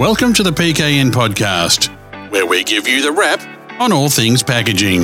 Welcome 0.00 0.32
to 0.32 0.42
the 0.42 0.50
PKN 0.50 1.10
podcast, 1.10 1.88
where 2.30 2.46
we 2.46 2.64
give 2.64 2.88
you 2.88 3.02
the 3.02 3.12
wrap 3.12 3.38
on 3.78 3.92
all 3.92 4.08
things 4.08 4.42
packaging. 4.42 5.02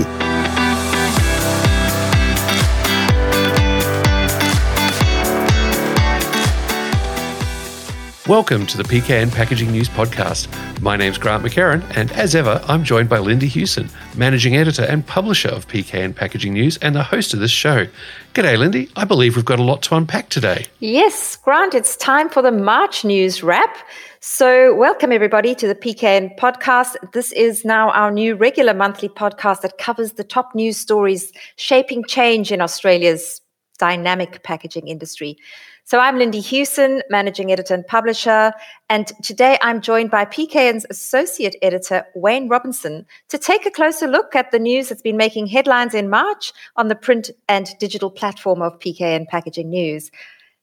Welcome 8.28 8.66
to 8.66 8.76
the 8.76 8.82
PKN 8.82 9.32
Packaging 9.32 9.70
News 9.70 9.88
Podcast. 9.88 10.48
My 10.80 10.96
name's 10.96 11.16
Grant 11.16 11.44
McHerron, 11.44 11.84
and 11.96 12.10
as 12.10 12.34
ever, 12.34 12.60
I'm 12.66 12.82
joined 12.82 13.08
by 13.08 13.20
Lindy 13.20 13.48
Hughson, 13.48 13.88
Managing 14.16 14.56
Editor 14.56 14.82
and 14.82 15.06
Publisher 15.06 15.50
of 15.50 15.68
PKN 15.68 16.12
Packaging 16.12 16.52
News 16.52 16.76
and 16.78 16.96
the 16.96 17.04
host 17.04 17.34
of 17.34 17.38
this 17.38 17.52
show. 17.52 17.86
G'day, 18.34 18.58
Lindy. 18.58 18.90
I 18.96 19.04
believe 19.04 19.36
we've 19.36 19.44
got 19.44 19.60
a 19.60 19.62
lot 19.62 19.80
to 19.82 19.94
unpack 19.94 20.28
today. 20.28 20.66
Yes, 20.80 21.36
Grant, 21.36 21.72
it's 21.72 21.96
time 21.96 22.28
for 22.28 22.42
the 22.42 22.50
March 22.50 23.04
news 23.04 23.44
wrap. 23.44 23.76
So, 24.18 24.74
welcome 24.74 25.12
everybody 25.12 25.54
to 25.54 25.68
the 25.68 25.76
PKN 25.76 26.36
podcast. 26.36 26.96
This 27.12 27.30
is 27.30 27.64
now 27.64 27.92
our 27.92 28.10
new 28.10 28.34
regular 28.34 28.74
monthly 28.74 29.08
podcast 29.08 29.60
that 29.60 29.78
covers 29.78 30.14
the 30.14 30.24
top 30.24 30.52
news 30.52 30.76
stories 30.76 31.32
shaping 31.54 32.02
change 32.02 32.50
in 32.50 32.60
Australia's 32.60 33.40
dynamic 33.76 34.42
packaging 34.42 34.88
industry. 34.88 35.36
So 35.84 36.00
I'm 36.00 36.18
Lindy 36.18 36.40
Hughson, 36.40 37.00
managing 37.10 37.52
editor 37.52 37.74
and 37.74 37.86
publisher, 37.86 38.52
and 38.88 39.06
today 39.22 39.56
I'm 39.62 39.80
joined 39.80 40.10
by 40.10 40.24
PKN's 40.24 40.86
associate 40.90 41.54
editor, 41.62 42.04
Wayne 42.14 42.48
Robinson, 42.48 43.06
to 43.28 43.38
take 43.38 43.66
a 43.66 43.70
closer 43.70 44.08
look 44.08 44.34
at 44.34 44.50
the 44.50 44.58
news 44.58 44.88
that's 44.88 45.02
been 45.02 45.16
making 45.16 45.46
headlines 45.46 45.94
in 45.94 46.10
March 46.10 46.52
on 46.76 46.88
the 46.88 46.96
print 46.96 47.30
and 47.48 47.68
digital 47.78 48.10
platform 48.10 48.62
of 48.62 48.78
PKN 48.80 49.28
Packaging 49.28 49.70
News. 49.70 50.10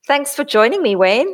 Thanks 0.06 0.36
for 0.36 0.44
joining 0.44 0.82
me, 0.82 0.96
Wayne. 0.96 1.34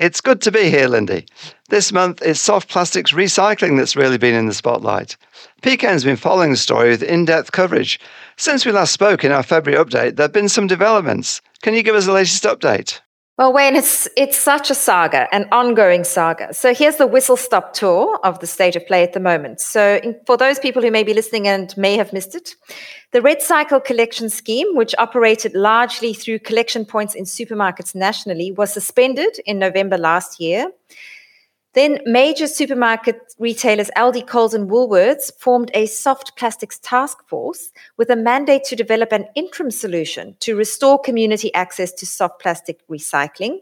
It's 0.00 0.22
good 0.22 0.40
to 0.40 0.50
be 0.50 0.70
here, 0.70 0.88
Lindy. 0.88 1.26
This 1.68 1.92
month, 1.92 2.22
it's 2.22 2.40
soft 2.40 2.70
plastics 2.70 3.12
recycling 3.12 3.76
that's 3.76 3.94
really 3.94 4.16
been 4.16 4.34
in 4.34 4.46
the 4.46 4.54
spotlight. 4.54 5.14
PKN's 5.60 6.04
been 6.04 6.16
following 6.16 6.52
the 6.52 6.56
story 6.56 6.88
with 6.88 7.02
in 7.02 7.26
depth 7.26 7.52
coverage. 7.52 8.00
Since 8.38 8.64
we 8.64 8.72
last 8.72 8.94
spoke 8.94 9.24
in 9.24 9.30
our 9.30 9.42
February 9.42 9.84
update, 9.84 10.16
there 10.16 10.24
have 10.24 10.32
been 10.32 10.48
some 10.48 10.66
developments. 10.66 11.42
Can 11.60 11.74
you 11.74 11.82
give 11.82 11.94
us 11.94 12.06
the 12.06 12.12
latest 12.12 12.44
update? 12.44 13.00
Well, 13.40 13.54
Wayne, 13.54 13.74
it's 13.74 14.06
it's 14.18 14.36
such 14.36 14.70
a 14.70 14.74
saga, 14.74 15.26
an 15.34 15.48
ongoing 15.50 16.04
saga. 16.04 16.52
So 16.52 16.74
here's 16.74 16.96
the 16.96 17.06
whistle 17.06 17.38
stop 17.38 17.72
tour 17.72 18.20
of 18.22 18.38
the 18.40 18.46
state 18.46 18.76
of 18.76 18.86
play 18.86 19.02
at 19.02 19.14
the 19.14 19.18
moment. 19.18 19.62
So 19.62 19.98
in, 20.04 20.14
for 20.26 20.36
those 20.36 20.58
people 20.58 20.82
who 20.82 20.90
may 20.90 21.04
be 21.04 21.14
listening 21.14 21.48
and 21.48 21.74
may 21.74 21.96
have 21.96 22.12
missed 22.12 22.34
it, 22.34 22.54
the 23.12 23.22
Red 23.22 23.40
Cycle 23.40 23.80
collection 23.80 24.28
scheme, 24.28 24.76
which 24.76 24.94
operated 24.98 25.54
largely 25.54 26.12
through 26.12 26.40
collection 26.40 26.84
points 26.84 27.14
in 27.14 27.24
supermarkets 27.24 27.94
nationally, 27.94 28.52
was 28.52 28.74
suspended 28.74 29.40
in 29.46 29.58
November 29.58 29.96
last 29.96 30.38
year. 30.38 30.66
Then 31.72 32.00
major 32.04 32.48
supermarket 32.48 33.34
retailers 33.38 33.90
Aldi, 33.96 34.26
Coles 34.26 34.54
and 34.54 34.68
Woolworths 34.68 35.30
formed 35.38 35.70
a 35.72 35.86
soft 35.86 36.36
plastics 36.36 36.80
task 36.80 37.18
force 37.28 37.70
with 37.96 38.10
a 38.10 38.16
mandate 38.16 38.64
to 38.64 38.76
develop 38.76 39.12
an 39.12 39.26
interim 39.36 39.70
solution 39.70 40.34
to 40.40 40.56
restore 40.56 40.98
community 40.98 41.54
access 41.54 41.92
to 41.92 42.06
soft 42.06 42.40
plastic 42.40 42.86
recycling. 42.88 43.60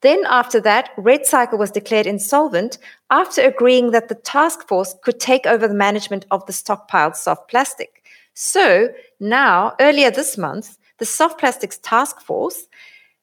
Then 0.00 0.22
after 0.28 0.60
that, 0.60 0.90
Red 0.96 1.26
Cycle 1.26 1.58
was 1.58 1.72
declared 1.72 2.06
insolvent 2.06 2.78
after 3.10 3.42
agreeing 3.42 3.90
that 3.90 4.08
the 4.08 4.14
task 4.14 4.68
force 4.68 4.94
could 5.02 5.18
take 5.18 5.44
over 5.44 5.66
the 5.66 5.74
management 5.74 6.24
of 6.30 6.46
the 6.46 6.52
stockpiled 6.52 7.16
soft 7.16 7.50
plastic. 7.50 8.04
So 8.34 8.90
now, 9.18 9.74
earlier 9.80 10.12
this 10.12 10.38
month, 10.38 10.78
the 10.98 11.04
soft 11.04 11.40
plastics 11.40 11.78
task 11.78 12.20
force 12.20 12.68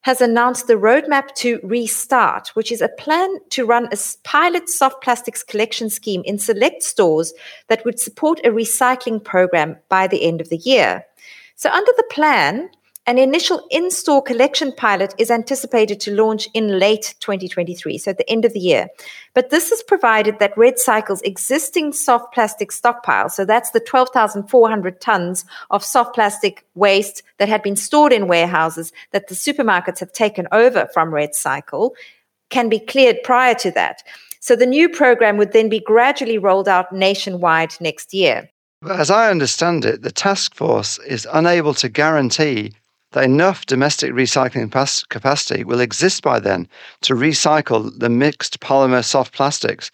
has 0.05 0.21
announced 0.21 0.67
the 0.67 0.75
roadmap 0.75 1.33
to 1.33 1.59
restart, 1.63 2.49
which 2.49 2.71
is 2.71 2.79
a 2.79 2.89
plan 2.89 3.27
to 3.49 3.65
run 3.65 3.89
a 3.91 3.97
pilot 4.23 4.69
soft 4.69 5.01
plastics 5.01 5.41
collection 5.41 5.89
scheme 5.89 6.21
in 6.25 6.37
select 6.37 6.83
stores 6.83 7.33
that 7.69 7.83
would 7.83 7.99
support 7.99 8.39
a 8.45 8.49
recycling 8.49 9.21
program 9.23 9.75
by 9.89 10.05
the 10.05 10.23
end 10.23 10.41
of 10.41 10.49
the 10.49 10.57
year. 10.57 11.03
So, 11.55 11.71
under 11.71 11.91
the 11.97 12.05
plan, 12.11 12.69
an 13.07 13.19
initial 13.19 13.61
in 13.69 13.91
store 13.91 14.21
collection 14.21 14.71
pilot 14.71 15.13
is 15.19 15.29
anticipated 15.29 15.99
to 15.99 16.11
launch 16.11 16.49
in 16.55 16.79
late 16.79 17.13
2023, 17.19 17.99
so 17.99 18.11
at 18.11 18.17
the 18.17 18.27
end 18.29 18.45
of 18.45 18.53
the 18.53 18.59
year. 18.59 18.87
But 19.35 19.51
this 19.51 19.71
is 19.71 19.83
provided 19.83 20.39
that 20.39 20.57
Red 20.57 20.79
Cycle's 20.79 21.21
existing 21.21 21.93
soft 21.93 22.33
plastic 22.33 22.71
stockpile, 22.71 23.29
so 23.29 23.45
that's 23.45 23.71
the 23.71 23.79
12,400 23.79 25.01
tons 25.01 25.45
of 25.69 25.83
soft 25.83 26.15
plastic 26.15 26.65
waste 26.73 27.21
that 27.37 27.47
had 27.47 27.61
been 27.61 27.75
stored 27.75 28.11
in 28.11 28.27
warehouses 28.27 28.91
that 29.11 29.27
the 29.27 29.35
supermarkets 29.35 29.99
have 29.99 30.11
taken 30.11 30.47
over 30.51 30.89
from 30.91 31.13
Red 31.13 31.35
Cycle, 31.35 31.93
can 32.49 32.69
be 32.69 32.79
cleared 32.79 33.17
prior 33.23 33.53
to 33.55 33.69
that. 33.71 34.01
So 34.39 34.55
the 34.55 34.65
new 34.65 34.89
program 34.89 35.37
would 35.37 35.53
then 35.53 35.69
be 35.69 35.79
gradually 35.79 36.39
rolled 36.39 36.67
out 36.67 36.91
nationwide 36.91 37.75
next 37.79 38.13
year. 38.13 38.49
As 38.89 39.09
I 39.09 39.29
understand 39.29 39.85
it, 39.85 40.01
the 40.01 40.11
task 40.11 40.55
force 40.55 40.99
is 40.99 41.27
unable 41.31 41.73
to 41.75 41.89
guarantee 41.89 42.73
that 43.15 43.23
enough 43.23 43.65
domestic 43.65 44.11
recycling 44.11 44.69
capacity 45.07 45.63
will 45.63 45.79
exist 45.79 46.21
by 46.21 46.37
then 46.37 46.67
to 47.01 47.13
recycle 47.13 47.89
the 47.97 48.09
mixed 48.09 48.59
polymer 48.59 49.03
soft 49.03 49.33
plastics. 49.33 49.89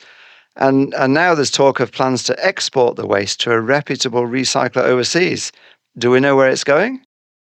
And, 0.56 0.92
and 0.96 1.14
now 1.14 1.36
there's 1.36 1.52
talk 1.52 1.80
of 1.80 1.92
plans 1.92 2.24
to 2.24 2.46
export 2.46 2.96
the 2.96 3.06
waste 3.06 3.40
to 3.42 3.52
a 3.52 3.62
reputable 3.62 4.24
recycler 4.24 4.82
overseas. 4.82 5.52
Do 6.00 6.10
we 6.10 6.20
know 6.20 6.36
where 6.36 6.50
it's 6.50 6.64
going? 6.64 7.04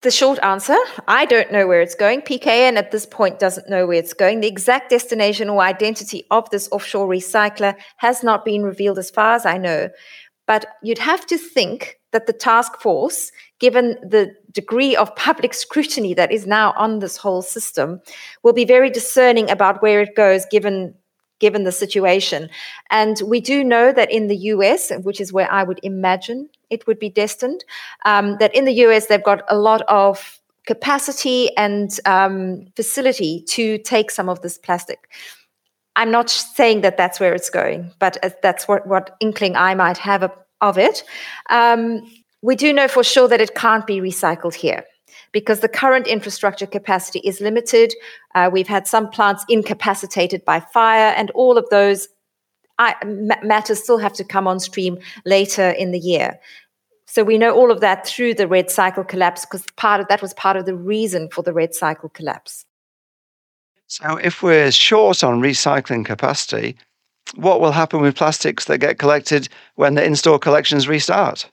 The 0.01 0.09
short 0.09 0.39
answer 0.41 0.77
I 1.07 1.25
don't 1.25 1.51
know 1.51 1.67
where 1.67 1.81
it's 1.81 1.95
going. 1.95 2.21
PKN 2.21 2.77
at 2.77 2.89
this 2.89 3.05
point 3.05 3.37
doesn't 3.37 3.69
know 3.69 3.85
where 3.85 3.99
it's 3.99 4.13
going. 4.13 4.39
The 4.39 4.47
exact 4.47 4.89
destination 4.89 5.49
or 5.49 5.61
identity 5.61 6.25
of 6.31 6.49
this 6.49 6.67
offshore 6.71 7.07
recycler 7.07 7.75
has 7.97 8.23
not 8.23 8.43
been 8.43 8.63
revealed 8.63 8.97
as 8.97 9.11
far 9.11 9.35
as 9.35 9.45
I 9.45 9.59
know. 9.59 9.89
But 10.47 10.65
you'd 10.81 10.97
have 10.97 11.27
to 11.27 11.37
think 11.37 11.98
that 12.11 12.27
the 12.27 12.33
task 12.33 12.79
force, 12.79 13.31
given 13.59 13.97
the 14.01 14.33
degree 14.51 14.95
of 14.95 15.15
public 15.15 15.53
scrutiny 15.53 16.13
that 16.13 16.31
is 16.31 16.47
now 16.47 16.73
on 16.77 16.99
this 16.99 17.17
whole 17.17 17.41
system, 17.41 18.01
will 18.43 18.53
be 18.53 18.65
very 18.65 18.89
discerning 18.89 19.49
about 19.49 19.81
where 19.81 20.01
it 20.01 20.15
goes 20.15 20.45
given 20.45 20.93
given 21.39 21.63
the 21.63 21.71
situation. 21.71 22.49
And 22.91 23.21
we 23.25 23.39
do 23.39 23.63
know 23.63 23.93
that 23.93 24.11
in 24.11 24.27
the 24.27 24.35
US, 24.53 24.91
which 25.03 25.21
is 25.21 25.31
where 25.31 25.49
I 25.49 25.63
would 25.63 25.79
imagine 25.83 26.49
it 26.69 26.85
would 26.85 26.99
be 26.99 27.09
destined, 27.09 27.63
um, 28.05 28.37
that 28.39 28.53
in 28.53 28.65
the 28.65 28.73
US 28.85 29.05
they've 29.05 29.23
got 29.23 29.43
a 29.47 29.57
lot 29.57 29.81
of 29.83 30.39
capacity 30.67 31.55
and 31.57 31.97
um, 32.05 32.67
facility 32.75 33.43
to 33.47 33.77
take 33.79 34.11
some 34.11 34.29
of 34.29 34.41
this 34.41 34.57
plastic. 34.57 35.09
I'm 35.95 36.11
not 36.11 36.29
saying 36.29 36.81
that 36.81 36.97
that's 36.97 37.19
where 37.19 37.33
it's 37.33 37.49
going, 37.49 37.91
but 37.99 38.17
that's 38.43 38.67
what, 38.67 38.85
what 38.85 39.15
inkling 39.19 39.55
I 39.55 39.75
might 39.75 39.97
have 39.97 40.31
of 40.61 40.77
it. 40.77 41.03
Um, 41.49 42.01
we 42.41 42.55
do 42.55 42.71
know 42.71 42.87
for 42.87 43.03
sure 43.03 43.27
that 43.27 43.41
it 43.41 43.55
can't 43.55 43.85
be 43.85 43.99
recycled 43.99 44.53
here 44.53 44.85
because 45.31 45.59
the 45.59 45.67
current 45.67 46.07
infrastructure 46.07 46.65
capacity 46.65 47.19
is 47.19 47.41
limited. 47.41 47.93
Uh, 48.35 48.49
we've 48.51 48.67
had 48.67 48.87
some 48.87 49.09
plants 49.09 49.45
incapacitated 49.49 50.43
by 50.45 50.59
fire, 50.59 51.13
and 51.15 51.31
all 51.31 51.57
of 51.57 51.67
those 51.69 52.07
I, 52.77 52.95
matters 53.03 53.83
still 53.83 53.97
have 53.97 54.13
to 54.13 54.23
come 54.23 54.47
on 54.47 54.59
stream 54.59 54.97
later 55.25 55.69
in 55.71 55.91
the 55.91 55.99
year. 55.99 56.39
So 57.05 57.23
we 57.23 57.37
know 57.37 57.53
all 57.53 57.71
of 57.71 57.81
that 57.81 58.07
through 58.07 58.35
the 58.35 58.47
red 58.47 58.69
cycle 58.71 59.03
collapse 59.03 59.45
because 59.45 59.65
part 59.75 59.99
of 59.99 60.07
that 60.07 60.21
was 60.21 60.33
part 60.35 60.55
of 60.57 60.65
the 60.65 60.75
reason 60.75 61.29
for 61.29 61.41
the 61.41 61.51
red 61.51 61.73
cycle 61.73 62.07
collapse. 62.09 62.65
So 63.87 64.17
if 64.17 64.43
we're 64.43 64.71
short 64.71 65.23
on 65.23 65.41
recycling 65.41 66.05
capacity, 66.05 66.77
what 67.35 67.61
will 67.61 67.71
happen 67.71 68.01
with 68.01 68.15
plastics 68.15 68.65
that 68.65 68.79
get 68.79 68.99
collected 68.99 69.49
when 69.75 69.95
the 69.95 70.03
in 70.03 70.15
store 70.15 70.39
collections 70.39 70.87
restart? 70.87 71.49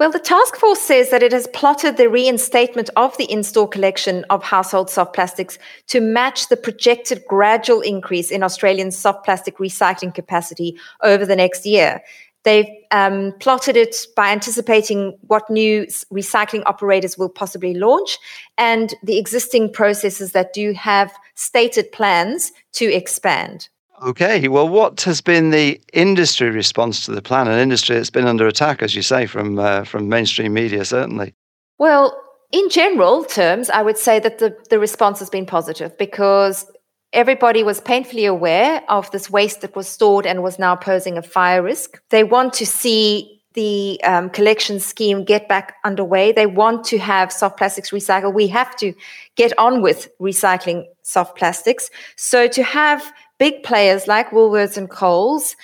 Well, 0.00 0.10
the 0.10 0.18
task 0.18 0.56
force 0.56 0.80
says 0.80 1.10
that 1.10 1.22
it 1.22 1.32
has 1.32 1.46
plotted 1.48 1.98
the 1.98 2.08
reinstatement 2.08 2.88
of 2.96 3.14
the 3.18 3.30
in 3.30 3.42
store 3.42 3.68
collection 3.68 4.24
of 4.30 4.42
household 4.42 4.88
soft 4.88 5.14
plastics 5.14 5.58
to 5.88 6.00
match 6.00 6.48
the 6.48 6.56
projected 6.56 7.22
gradual 7.28 7.82
increase 7.82 8.30
in 8.30 8.42
Australian 8.42 8.92
soft 8.92 9.26
plastic 9.26 9.58
recycling 9.58 10.14
capacity 10.14 10.74
over 11.02 11.26
the 11.26 11.36
next 11.36 11.66
year. 11.66 12.00
They've 12.44 12.70
um, 12.90 13.34
plotted 13.40 13.76
it 13.76 14.06
by 14.16 14.30
anticipating 14.30 15.18
what 15.26 15.50
new 15.50 15.82
recycling 16.10 16.62
operators 16.64 17.18
will 17.18 17.28
possibly 17.28 17.74
launch 17.74 18.16
and 18.56 18.94
the 19.02 19.18
existing 19.18 19.70
processes 19.70 20.32
that 20.32 20.54
do 20.54 20.72
have 20.72 21.12
stated 21.34 21.92
plans 21.92 22.52
to 22.72 22.86
expand. 22.86 23.68
Okay, 24.02 24.48
well, 24.48 24.68
what 24.68 25.02
has 25.02 25.20
been 25.20 25.50
the 25.50 25.80
industry 25.92 26.48
response 26.50 27.04
to 27.04 27.12
the 27.12 27.20
plan? 27.20 27.48
An 27.48 27.58
industry 27.58 27.96
that's 27.96 28.10
been 28.10 28.26
under 28.26 28.46
attack, 28.46 28.82
as 28.82 28.94
you 28.94 29.02
say, 29.02 29.26
from 29.26 29.58
uh, 29.58 29.84
from 29.84 30.08
mainstream 30.08 30.54
media, 30.54 30.84
certainly. 30.84 31.34
Well, 31.78 32.18
in 32.52 32.68
general 32.70 33.24
terms, 33.24 33.68
I 33.68 33.82
would 33.82 33.98
say 33.98 34.18
that 34.18 34.38
the, 34.38 34.56
the 34.70 34.78
response 34.78 35.18
has 35.18 35.28
been 35.28 35.46
positive 35.46 35.96
because 35.98 36.66
everybody 37.12 37.62
was 37.62 37.80
painfully 37.80 38.24
aware 38.24 38.82
of 38.88 39.10
this 39.10 39.30
waste 39.30 39.60
that 39.60 39.76
was 39.76 39.88
stored 39.88 40.26
and 40.26 40.42
was 40.42 40.58
now 40.58 40.76
posing 40.76 41.18
a 41.18 41.22
fire 41.22 41.62
risk. 41.62 42.00
They 42.10 42.24
want 42.24 42.54
to 42.54 42.66
see 42.66 43.40
the 43.54 44.00
um, 44.04 44.30
collection 44.30 44.78
scheme 44.78 45.24
get 45.24 45.48
back 45.48 45.74
underway. 45.84 46.32
They 46.32 46.46
want 46.46 46.84
to 46.86 46.98
have 46.98 47.32
soft 47.32 47.56
plastics 47.58 47.90
recycled. 47.90 48.32
We 48.32 48.46
have 48.48 48.76
to 48.76 48.94
get 49.36 49.56
on 49.58 49.82
with 49.82 50.08
recycling 50.20 50.84
soft 51.02 51.36
plastics. 51.36 51.90
So 52.16 52.46
to 52.46 52.62
have 52.62 53.12
big 53.40 53.62
players 53.64 54.06
like 54.06 54.30
Woolworths 54.30 54.76
and 54.76 54.88
Coles 54.88 55.56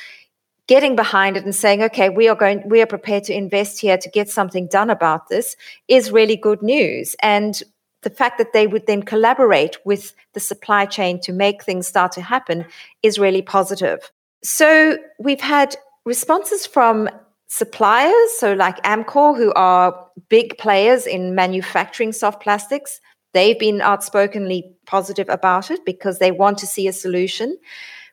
getting 0.66 0.96
behind 0.96 1.36
it 1.36 1.44
and 1.44 1.54
saying, 1.54 1.82
okay, 1.82 2.08
we 2.08 2.26
are 2.26 2.34
going, 2.34 2.68
we 2.68 2.82
are 2.82 2.86
prepared 2.86 3.22
to 3.24 3.36
invest 3.36 3.80
here 3.80 3.98
to 3.98 4.08
get 4.08 4.28
something 4.28 4.66
done 4.66 4.90
about 4.90 5.28
this 5.28 5.54
is 5.86 6.10
really 6.10 6.34
good 6.34 6.60
news. 6.62 7.14
And 7.22 7.62
the 8.02 8.10
fact 8.10 8.38
that 8.38 8.52
they 8.52 8.66
would 8.66 8.86
then 8.86 9.02
collaborate 9.02 9.76
with 9.84 10.14
the 10.32 10.40
supply 10.40 10.86
chain 10.86 11.20
to 11.20 11.32
make 11.32 11.62
things 11.62 11.86
start 11.86 12.12
to 12.12 12.22
happen 12.22 12.64
is 13.02 13.18
really 13.18 13.42
positive. 13.42 14.10
So 14.42 14.98
we've 15.18 15.40
had 15.40 15.76
responses 16.04 16.66
from 16.66 17.08
suppliers, 17.48 18.30
so 18.38 18.54
like 18.54 18.82
Amcor, 18.84 19.36
who 19.36 19.52
are 19.52 20.08
big 20.28 20.56
players 20.58 21.06
in 21.06 21.34
manufacturing 21.34 22.12
soft 22.12 22.42
plastics. 22.42 23.00
They've 23.36 23.58
been 23.58 23.82
outspokenly 23.82 24.64
positive 24.86 25.28
about 25.28 25.70
it 25.70 25.84
because 25.84 26.20
they 26.20 26.30
want 26.30 26.56
to 26.56 26.66
see 26.66 26.88
a 26.88 26.92
solution. 26.92 27.54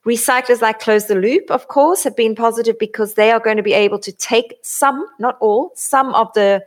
Recyclers 0.05 0.61
like 0.61 0.79
Close 0.81 1.05
the 1.05 1.15
Loop, 1.15 1.49
of 1.49 1.69
course, 1.69 2.03
have 2.03 2.17
been 2.17 2.35
positive 2.35 2.77
because 2.77 3.13
they 3.13 3.31
are 3.31 3.39
going 3.39 3.55
to 3.55 3.63
be 3.63 3.71
able 3.71 3.99
to 3.99 4.11
take 4.11 4.55
some, 4.63 5.07
not 5.19 5.37
all, 5.39 5.71
some 5.75 6.13
of 6.13 6.27
the 6.33 6.61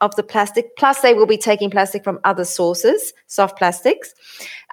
of 0.00 0.16
the 0.16 0.24
plastic. 0.24 0.76
Plus, 0.76 1.00
they 1.00 1.14
will 1.14 1.26
be 1.26 1.38
taking 1.38 1.70
plastic 1.70 2.02
from 2.02 2.18
other 2.24 2.44
sources, 2.44 3.12
soft 3.28 3.56
plastics. 3.56 4.12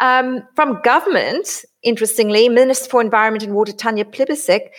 Um, 0.01 0.41
from 0.55 0.81
government, 0.81 1.63
interestingly, 1.83 2.49
Minister 2.49 2.89
for 2.89 2.99
Environment 2.99 3.43
and 3.43 3.53
Water 3.53 3.73
Tanya 3.73 4.05
Plibersek, 4.05 4.69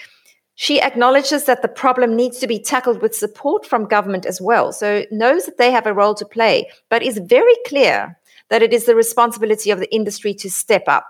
she 0.57 0.83
acknowledges 0.83 1.45
that 1.45 1.63
the 1.63 1.69
problem 1.69 2.17
needs 2.17 2.41
to 2.41 2.49
be 2.49 2.59
tackled 2.59 3.01
with 3.01 3.15
support 3.15 3.65
from 3.65 3.87
government 3.87 4.27
as 4.27 4.41
well. 4.41 4.73
So 4.73 5.05
knows 5.13 5.47
that 5.47 5.57
they 5.57 5.71
have 5.71 5.87
a 5.87 5.95
role 5.95 6.15
to 6.17 6.25
play, 6.27 6.69
but 6.89 7.01
is 7.01 7.19
very 7.19 7.55
clear 7.65 8.19
that 8.51 8.63
it 8.63 8.73
is 8.73 8.85
the 8.85 8.95
responsibility 8.95 9.71
of 9.71 9.79
the 9.79 9.93
industry 9.95 10.35
to 10.35 10.51
step 10.51 10.85
up. 10.87 11.07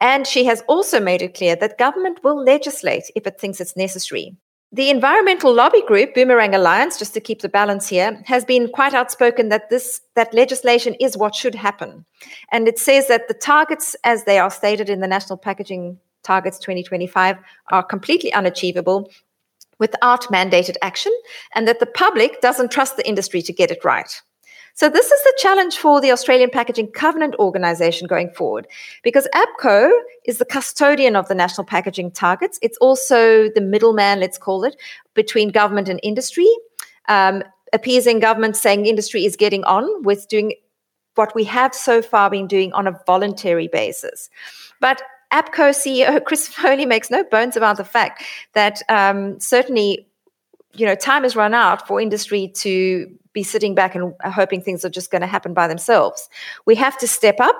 And 0.00 0.26
she 0.26 0.44
has 0.44 0.62
also 0.66 0.98
made 0.98 1.22
it 1.22 1.34
clear 1.34 1.54
that 1.56 1.78
government 1.78 2.24
will 2.24 2.42
legislate 2.42 3.04
if 3.14 3.26
it 3.26 3.38
thinks 3.38 3.60
it's 3.60 3.76
necessary. 3.76 4.34
The 4.72 4.88
environmental 4.88 5.52
lobby 5.52 5.82
group, 5.82 6.14
Boomerang 6.14 6.54
Alliance, 6.54 6.96
just 6.96 7.12
to 7.14 7.20
keep 7.20 7.42
the 7.42 7.48
balance 7.48 7.88
here, 7.88 8.22
has 8.26 8.44
been 8.44 8.68
quite 8.68 8.94
outspoken 8.94 9.48
that 9.48 9.68
this 9.68 10.00
that 10.14 10.32
legislation 10.32 10.94
is 11.00 11.16
what 11.16 11.34
should 11.34 11.56
happen. 11.56 12.04
And 12.52 12.68
it 12.68 12.78
says 12.78 13.08
that 13.08 13.26
the 13.26 13.34
targets, 13.34 13.96
as 14.04 14.24
they 14.24 14.38
are 14.38 14.50
stated 14.50 14.88
in 14.88 15.00
the 15.00 15.08
National 15.08 15.36
Packaging 15.36 15.98
Targets 16.22 16.58
2025, 16.60 17.36
are 17.72 17.82
completely 17.82 18.32
unachievable 18.32 19.10
without 19.80 20.22
mandated 20.28 20.76
action, 20.82 21.12
and 21.54 21.66
that 21.66 21.80
the 21.80 21.86
public 21.86 22.40
doesn't 22.40 22.70
trust 22.70 22.96
the 22.96 23.08
industry 23.08 23.42
to 23.42 23.52
get 23.52 23.72
it 23.72 23.84
right. 23.84 24.22
So, 24.74 24.88
this 24.88 25.10
is 25.10 25.22
the 25.22 25.34
challenge 25.38 25.76
for 25.76 26.00
the 26.00 26.12
Australian 26.12 26.50
Packaging 26.50 26.88
Covenant 26.92 27.34
Organisation 27.38 28.06
going 28.06 28.30
forward, 28.30 28.66
because 29.02 29.28
APCO 29.34 29.90
is 30.24 30.38
the 30.38 30.44
custodian 30.44 31.16
of 31.16 31.28
the 31.28 31.34
national 31.34 31.64
packaging 31.64 32.10
targets. 32.12 32.58
It's 32.62 32.78
also 32.78 33.48
the 33.50 33.60
middleman, 33.60 34.20
let's 34.20 34.38
call 34.38 34.64
it, 34.64 34.76
between 35.14 35.50
government 35.50 35.88
and 35.88 36.00
industry, 36.02 36.48
um, 37.08 37.42
appeasing 37.72 38.20
government 38.20 38.56
saying 38.56 38.86
industry 38.86 39.24
is 39.24 39.36
getting 39.36 39.64
on 39.64 40.02
with 40.02 40.28
doing 40.28 40.54
what 41.14 41.34
we 41.34 41.44
have 41.44 41.74
so 41.74 42.00
far 42.00 42.30
been 42.30 42.46
doing 42.46 42.72
on 42.72 42.86
a 42.86 42.98
voluntary 43.06 43.68
basis. 43.68 44.30
But 44.80 45.02
APCO 45.32 45.70
CEO 45.70 46.24
Chris 46.24 46.48
Foley 46.48 46.86
makes 46.86 47.10
no 47.10 47.24
bones 47.24 47.56
about 47.56 47.76
the 47.76 47.84
fact 47.84 48.22
that 48.54 48.82
um, 48.88 49.38
certainly, 49.38 50.06
you 50.72 50.86
know, 50.86 50.94
time 50.94 51.22
has 51.22 51.36
run 51.36 51.54
out 51.54 51.86
for 51.86 52.00
industry 52.00 52.48
to 52.56 53.10
be 53.32 53.42
sitting 53.42 53.74
back 53.74 53.94
and 53.94 54.12
hoping 54.24 54.60
things 54.60 54.84
are 54.84 54.90
just 54.90 55.10
going 55.10 55.20
to 55.20 55.26
happen 55.26 55.54
by 55.54 55.68
themselves. 55.68 56.28
We 56.66 56.74
have 56.76 56.98
to 56.98 57.06
step 57.06 57.40
up. 57.40 57.56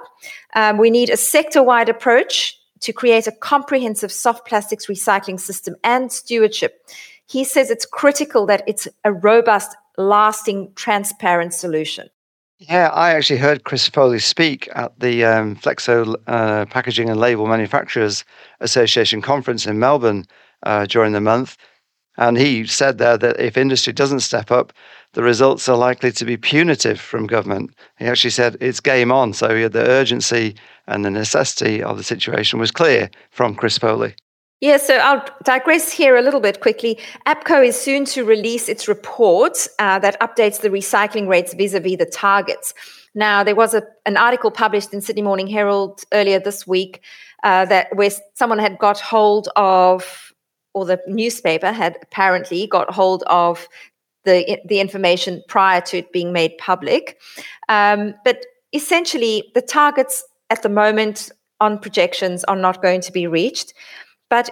Um, 0.55 0.79
we 0.79 0.91
need 0.91 1.11
a 1.11 1.17
sector 1.17 1.63
wide 1.63 1.89
approach 1.89 2.59
to 2.81 2.93
create 2.93 3.27
a 3.27 3.33
comprehensive 3.33 4.11
soft 4.11 4.47
plastics 4.47 4.87
recycling 4.87 5.39
system 5.39 5.77
and 5.85 6.11
stewardship. 6.11 6.89
He 7.27 7.45
says 7.45 7.71
it's 7.71 7.87
critical 7.87 8.47
that 8.47 8.63
it's 8.67 8.89
a 9.05 9.13
robust, 9.13 9.77
lasting, 9.97 10.73
transparent 10.75 11.55
solution. 11.55 12.09
Yeah, 12.59 12.89
I 12.89 13.13
actually 13.13 13.39
heard 13.39 13.65
Chris 13.65 13.89
Foley 13.89 14.19
speak 14.19 14.69
at 14.75 14.99
the 15.01 15.25
um, 15.25 15.57
Flexo 15.57 16.15
uh, 16.27 16.67
Packaging 16.67 17.09
and 17.09 17.19
Label 17.19 17.47
Manufacturers 17.47 18.25
Association 18.61 19.23
conference 19.23 19.67
in 19.67 19.79
Melbourne 19.79 20.27
uh, 20.65 20.85
during 20.85 21.13
the 21.13 21.23
month. 21.23 21.57
And 22.21 22.37
he 22.37 22.67
said 22.67 22.99
there 22.99 23.19
that 23.19 23.41
if 23.41 23.57
industry 23.57 23.93
doesn't 23.93 24.21
step 24.21 24.51
up, 24.51 24.73
the 25.15 25.23
results 25.23 25.69
are 25.69 25.77
likely 25.77 26.13
to 26.13 26.25
be 26.25 26.37
punitive 26.37 27.01
from 27.01 27.27
government. 27.27 27.75
He 27.99 28.05
actually 28.05 28.31
said 28.31 28.57
it's 28.61 28.79
game 28.79 29.11
on. 29.11 29.33
So 29.33 29.69
the 29.69 29.89
urgency 29.89 30.55
and 30.87 31.05
the 31.05 31.11
necessity 31.11 31.83
of 31.83 31.97
the 31.97 32.05
situation 32.05 32.61
was 32.61 32.71
clear 32.71 33.11
from 33.31 33.55
Chris 33.55 33.79
Foley. 33.79 34.15
Yeah, 34.61 34.77
so 34.77 34.99
I'll 34.99 35.25
digress 35.45 35.91
here 35.91 36.17
a 36.17 36.23
little 36.23 36.41
bit 36.41 36.61
quickly. 36.61 36.99
APCO 37.27 37.67
is 37.67 37.81
soon 37.81 38.05
to 38.07 38.25
release 38.25 38.69
its 38.69 38.87
report 38.87 39.67
uh, 39.79 39.99
that 40.01 40.21
updates 40.21 40.61
the 40.61 40.69
recycling 40.69 41.27
rates 41.27 41.55
vis 41.55 41.73
a 41.73 41.81
vis 41.81 41.97
the 41.97 42.05
targets. 42.05 42.75
Now, 43.15 43.43
there 43.43 43.57
was 43.57 43.73
a, 43.73 43.83
an 44.05 44.19
article 44.19 44.51
published 44.51 44.93
in 44.93 45.01
Sydney 45.01 45.23
Morning 45.23 45.47
Herald 45.47 46.03
earlier 46.13 46.39
this 46.39 46.67
week 46.67 47.01
uh, 47.43 47.65
that 47.65 47.97
where 47.97 48.11
someone 48.35 48.59
had 48.59 48.79
got 48.79 49.01
hold 49.01 49.49
of, 49.57 50.30
or 50.73 50.85
the 50.85 51.01
newspaper 51.07 51.73
had 51.73 51.99
apparently 52.03 52.67
got 52.67 52.91
hold 52.91 53.23
of 53.27 53.69
the 54.25 54.61
the 54.67 54.81
information 54.81 55.43
prior 55.49 55.81
to 55.81 55.99
it 55.99 56.13
being 56.13 56.33
made 56.33 56.57
public. 56.59 57.19
Um, 57.69 58.15
but 58.25 58.45
essentially, 58.73 59.51
the 59.55 59.63
targets 59.63 60.25
at 60.51 60.63
the 60.63 60.69
moment 60.69 61.31
on 61.61 61.79
projections 61.79 62.45
are 62.45 62.57
not 62.57 62.83
going 62.83 63.01
to 63.03 63.13
be 63.13 63.27
reached. 63.27 63.75
But 64.29 64.51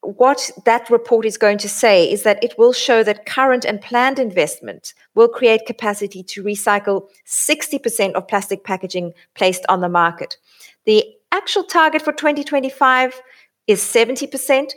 what 0.00 0.50
that 0.64 0.88
report 0.88 1.26
is 1.26 1.36
going 1.36 1.58
to 1.58 1.68
say 1.68 2.10
is 2.10 2.22
that 2.22 2.42
it 2.42 2.54
will 2.56 2.72
show 2.72 3.02
that 3.02 3.26
current 3.26 3.64
and 3.64 3.80
planned 3.80 4.18
investment 4.18 4.94
will 5.14 5.28
create 5.28 5.66
capacity 5.66 6.22
to 6.22 6.44
recycle 6.44 7.08
60% 7.26 8.12
of 8.12 8.28
plastic 8.28 8.62
packaging 8.62 9.12
placed 9.34 9.64
on 9.68 9.80
the 9.80 9.88
market. 9.88 10.36
The 10.84 11.04
actual 11.32 11.64
target 11.64 12.02
for 12.02 12.12
2025 12.12 13.20
is 13.66 13.80
70%, 13.80 14.72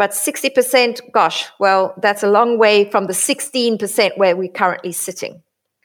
but 0.00 0.12
60%, 0.12 1.12
gosh, 1.12 1.46
well, 1.58 1.92
that's 2.00 2.22
a 2.22 2.30
long 2.30 2.56
way 2.56 2.90
from 2.90 3.04
the 3.04 3.12
16% 3.12 4.16
where 4.16 4.34
we're 4.34 4.48
currently 4.48 4.92
sitting. 4.92 5.42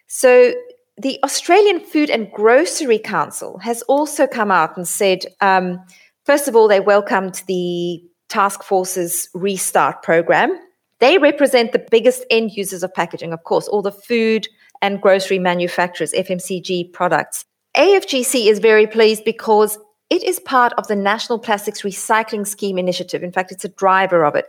So 0.08 0.54
the 0.96 1.20
Australian 1.22 1.82
Food 1.82 2.10
and 2.10 2.32
Grocery 2.32 2.98
Council 2.98 3.58
has 3.58 3.82
also 3.90 4.26
come 4.26 4.52
out 4.52 4.78
and 4.78 4.88
said, 4.88 5.26
um, 5.42 5.86
first 6.24 6.48
of 6.48 6.56
all, 6.56 6.70
they 6.70 6.80
welcomed 6.80 7.44
the 7.50 8.02
task 8.30 8.64
force's 8.64 9.28
restart 9.34 10.02
program. 10.02 10.58
They 11.00 11.18
represent 11.18 11.74
the 11.74 11.86
biggest 11.92 12.24
end 12.30 12.52
users 12.52 12.84
of 12.84 12.94
packaging, 12.94 13.34
of 13.34 13.44
course, 13.44 13.68
all 13.68 13.82
the 13.82 13.92
food 13.92 14.48
and 14.82 15.02
grocery 15.02 15.40
manufacturers, 15.40 16.14
FMCG 16.14 16.94
products. 16.94 17.44
AFGC 17.76 18.48
is 18.48 18.60
very 18.60 18.88
pleased 18.88 19.26
because 19.26 19.78
it 20.16 20.24
is 20.24 20.40
part 20.40 20.72
of 20.78 20.88
the 20.88 20.96
National 20.96 21.38
Plastics 21.38 21.82
Recycling 21.82 22.48
Scheme 22.48 22.78
initiative. 22.78 23.22
In 23.22 23.34
fact, 23.34 23.52
it's 23.52 23.66
a 23.66 23.70
driver 23.70 24.24
of 24.24 24.34
it. 24.34 24.46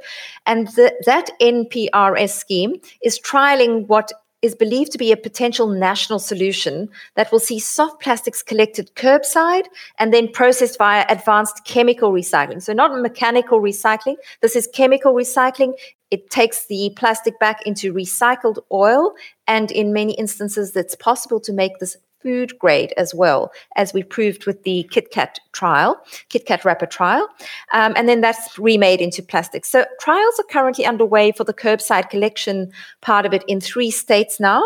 And 0.46 0.68
the, 0.68 0.94
that 1.06 1.28
NPRS 1.40 2.30
scheme 2.30 2.76
is 3.02 3.18
trialing 3.18 3.88
what 3.88 4.12
is 4.42 4.54
believed 4.54 4.92
to 4.92 4.98
be 4.98 5.10
a 5.10 5.16
potential 5.16 5.66
national 5.66 6.20
solution 6.20 6.88
that 7.16 7.32
will 7.32 7.40
see 7.40 7.58
soft 7.58 8.00
plastics 8.00 8.44
collected 8.44 8.92
curbside 8.94 9.64
and 9.98 10.14
then 10.14 10.28
processed 10.28 10.78
via 10.78 11.04
advanced 11.08 11.64
chemical 11.64 12.12
recycling. 12.12 12.62
So, 12.62 12.72
not 12.72 12.96
mechanical 13.00 13.60
recycling, 13.60 14.14
this 14.42 14.54
is 14.54 14.68
chemical 14.72 15.14
recycling. 15.14 15.72
It 16.12 16.30
takes 16.30 16.66
the 16.66 16.92
plastic 16.94 17.40
back 17.40 17.66
into 17.66 17.92
recycled 17.92 18.58
oil, 18.70 19.14
and 19.48 19.72
in 19.72 19.92
many 19.92 20.12
instances, 20.12 20.76
it's 20.76 20.94
possible 20.94 21.40
to 21.40 21.52
make 21.52 21.80
this 21.80 21.96
food 22.22 22.58
grade 22.58 22.92
as 22.96 23.14
well, 23.14 23.52
as 23.76 23.92
we 23.92 24.02
proved 24.02 24.46
with 24.46 24.62
the 24.64 24.88
KitKat 24.92 25.36
trial, 25.52 26.00
KitKat 26.30 26.64
wrapper 26.64 26.86
trial. 26.86 27.28
Um, 27.72 27.92
and 27.96 28.08
then 28.08 28.20
that's 28.20 28.58
remade 28.58 29.00
into 29.00 29.22
plastic. 29.22 29.64
So 29.64 29.84
trials 30.00 30.38
are 30.38 30.50
currently 30.50 30.86
underway 30.86 31.32
for 31.32 31.44
the 31.44 31.54
curbside 31.54 32.10
collection 32.10 32.72
part 33.00 33.26
of 33.26 33.32
it 33.32 33.44
in 33.46 33.60
three 33.60 33.90
states 33.90 34.40
now. 34.40 34.62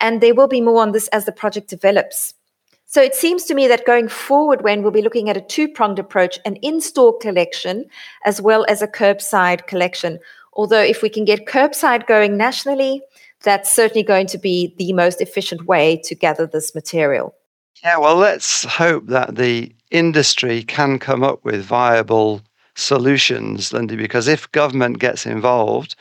And 0.00 0.20
there 0.20 0.34
will 0.34 0.48
be 0.48 0.60
more 0.60 0.80
on 0.80 0.92
this 0.92 1.08
as 1.08 1.26
the 1.26 1.32
project 1.32 1.68
develops. 1.68 2.34
So 2.86 3.00
it 3.00 3.14
seems 3.14 3.44
to 3.44 3.54
me 3.54 3.68
that 3.68 3.86
going 3.86 4.08
forward, 4.08 4.62
when 4.62 4.82
we'll 4.82 4.90
be 4.90 5.00
looking 5.00 5.30
at 5.30 5.36
a 5.36 5.40
two 5.40 5.66
pronged 5.66 5.98
approach, 5.98 6.38
an 6.44 6.56
in 6.56 6.78
store 6.80 7.16
collection 7.16 7.86
as 8.26 8.42
well 8.42 8.66
as 8.68 8.82
a 8.82 8.86
curbside 8.86 9.66
collection. 9.66 10.18
Although, 10.52 10.82
if 10.82 11.00
we 11.00 11.08
can 11.08 11.24
get 11.24 11.46
curbside 11.46 12.06
going 12.06 12.36
nationally, 12.36 13.00
that's 13.42 13.74
certainly 13.74 14.02
going 14.02 14.26
to 14.28 14.38
be 14.38 14.74
the 14.78 14.92
most 14.92 15.20
efficient 15.20 15.66
way 15.66 16.00
to 16.04 16.14
gather 16.14 16.46
this 16.46 16.74
material. 16.74 17.34
Yeah, 17.82 17.98
well, 17.98 18.16
let's 18.16 18.64
hope 18.64 19.06
that 19.06 19.36
the 19.36 19.74
industry 19.90 20.62
can 20.62 20.98
come 20.98 21.24
up 21.24 21.44
with 21.44 21.64
viable 21.64 22.42
solutions, 22.74 23.72
Lindy, 23.72 23.96
because 23.96 24.28
if 24.28 24.50
government 24.52 24.98
gets 24.98 25.26
involved, 25.26 25.96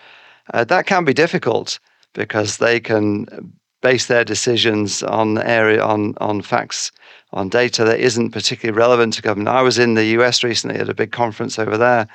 uh, 0.54 0.64
that 0.66 0.86
can 0.86 1.06
be 1.06 1.14
difficult 1.14 1.80
because 2.14 2.58
they 2.58 2.80
can 2.80 3.54
base 3.82 4.06
their 4.06 4.24
decisions 4.24 5.02
on 5.04 5.40
area 5.40 5.84
on 5.84 6.14
on 6.22 6.42
facts 6.42 6.92
on 7.34 7.50
data 7.50 7.84
that 7.84 8.00
isn't 8.00 8.32
particularly 8.32 8.78
relevant 8.78 9.14
to 9.14 9.22
government. 9.22 9.50
I 9.50 9.62
was 9.62 9.80
in 9.80 9.96
the 9.96 10.06
US 10.18 10.44
recently 10.44 10.80
at 10.80 10.90
a 10.90 10.94
big 10.94 11.12
conference 11.12 11.58
over 11.58 11.78
there, 11.78 12.08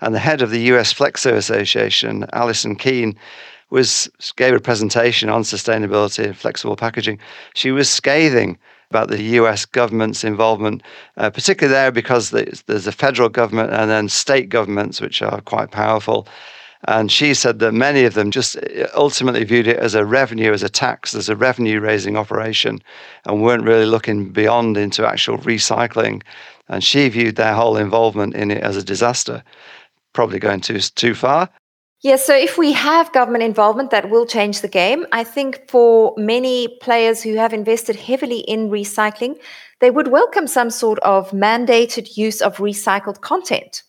and 0.00 0.14
the 0.14 0.18
head 0.18 0.42
of 0.42 0.50
the 0.50 0.62
US 0.72 0.92
Flexo 0.92 1.32
Association, 1.32 2.26
Alison 2.32 2.76
Keane, 2.76 3.16
was 3.70 4.08
gave 4.36 4.54
a 4.54 4.60
presentation 4.60 5.28
on 5.28 5.42
sustainability 5.42 6.24
and 6.24 6.36
flexible 6.36 6.76
packaging. 6.76 7.18
She 7.54 7.70
was 7.70 7.88
scathing 7.90 8.58
about 8.90 9.08
the 9.08 9.22
US 9.40 9.64
government's 9.64 10.22
involvement, 10.24 10.82
uh, 11.16 11.30
particularly 11.30 11.72
there 11.72 11.90
because 11.90 12.30
there's 12.30 12.86
a 12.86 12.92
federal 12.92 13.28
government 13.28 13.72
and 13.72 13.90
then 13.90 14.08
state 14.08 14.48
governments, 14.48 15.00
which 15.00 15.22
are 15.22 15.40
quite 15.40 15.70
powerful. 15.70 16.28
And 16.86 17.10
she 17.10 17.32
said 17.32 17.60
that 17.60 17.72
many 17.72 18.04
of 18.04 18.14
them 18.14 18.30
just 18.30 18.56
uh, 18.56 18.86
ultimately 18.94 19.44
viewed 19.44 19.66
it 19.66 19.78
as 19.78 19.94
a 19.94 20.04
revenue, 20.04 20.52
as 20.52 20.62
a 20.62 20.68
tax, 20.68 21.14
as 21.14 21.28
a 21.28 21.36
revenue 21.36 21.80
raising 21.80 22.16
operation, 22.16 22.80
and 23.24 23.42
weren't 23.42 23.64
really 23.64 23.86
looking 23.86 24.28
beyond 24.30 24.76
into 24.76 25.06
actual 25.06 25.38
recycling. 25.38 26.22
And 26.68 26.84
she 26.84 27.08
viewed 27.08 27.36
their 27.36 27.54
whole 27.54 27.76
involvement 27.76 28.34
in 28.34 28.50
it 28.50 28.62
as 28.62 28.76
a 28.76 28.82
disaster, 28.82 29.42
probably 30.12 30.38
going 30.38 30.60
too, 30.60 30.78
too 30.78 31.14
far. 31.14 31.48
Yeah, 32.04 32.16
so 32.16 32.36
if 32.36 32.58
we 32.58 32.72
have 32.72 33.10
government 33.14 33.44
involvement, 33.44 33.90
that 33.90 34.10
will 34.10 34.26
change 34.26 34.60
the 34.60 34.68
game. 34.68 35.06
I 35.12 35.24
think 35.24 35.70
for 35.70 36.12
many 36.18 36.68
players 36.82 37.22
who 37.22 37.34
have 37.36 37.54
invested 37.54 37.96
heavily 37.96 38.40
in 38.40 38.68
recycling, 38.68 39.40
they 39.80 39.90
would 39.90 40.08
welcome 40.08 40.46
some 40.46 40.68
sort 40.68 40.98
of 40.98 41.30
mandated 41.30 42.18
use 42.18 42.42
of 42.42 42.58
recycled 42.58 43.22
content 43.22 43.84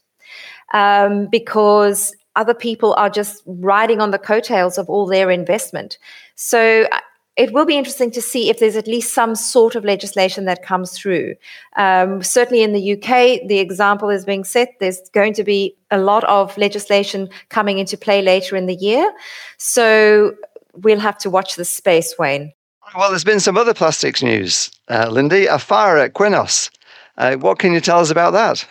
um, 0.73 1.27
because 1.29 2.15
other 2.37 2.53
people 2.53 2.93
are 2.93 3.09
just 3.09 3.43
riding 3.45 3.99
on 3.99 4.11
the 4.11 4.17
coattails 4.17 4.77
of 4.77 4.89
all 4.89 5.05
their 5.05 5.29
investment. 5.29 5.97
So 6.35 6.87
uh, 6.93 6.99
it 7.37 7.51
will 7.51 7.65
be 7.65 7.77
interesting 7.77 8.11
to 8.11 8.21
see 8.21 8.49
if 8.49 8.59
there's 8.59 8.77
at 8.77 8.87
least 8.87 9.13
some 9.13 9.35
sort 9.35 9.75
of 9.75 9.83
legislation 9.83 10.45
that 10.45 10.63
comes 10.63 10.97
through. 10.97 11.35
Um, 11.75 12.23
certainly 12.23 12.63
in 12.63 12.71
the 12.71 12.93
UK, 12.93 13.45
the 13.47 13.59
example 13.59 14.09
is 14.09 14.23
being 14.23 14.45
set. 14.45 14.75
There's 14.79 15.01
going 15.09 15.33
to 15.33 15.43
be 15.43 15.75
a 15.91 15.97
lot 15.97 16.23
of 16.25 16.57
legislation 16.57 17.29
coming 17.49 17.77
into 17.77 17.97
play 17.97 18.21
later 18.21 18.55
in 18.55 18.67
the 18.67 18.75
year. 18.75 19.13
So 19.57 20.35
we'll 20.75 20.99
have 20.99 21.17
to 21.19 21.29
watch 21.29 21.55
this 21.55 21.69
space, 21.69 22.15
Wayne. 22.17 22.53
Well, 22.95 23.09
there's 23.09 23.23
been 23.25 23.39
some 23.39 23.57
other 23.57 23.73
plastics 23.73 24.23
news, 24.23 24.71
uh, 24.89 25.09
Lindy. 25.09 25.47
A 25.47 25.59
fire 25.59 25.97
at 25.97 26.13
Qenos. 26.13 26.69
Uh, 27.17 27.35
what 27.35 27.59
can 27.59 27.73
you 27.73 27.81
tell 27.81 27.99
us 27.99 28.11
about 28.11 28.31
that? 28.31 28.65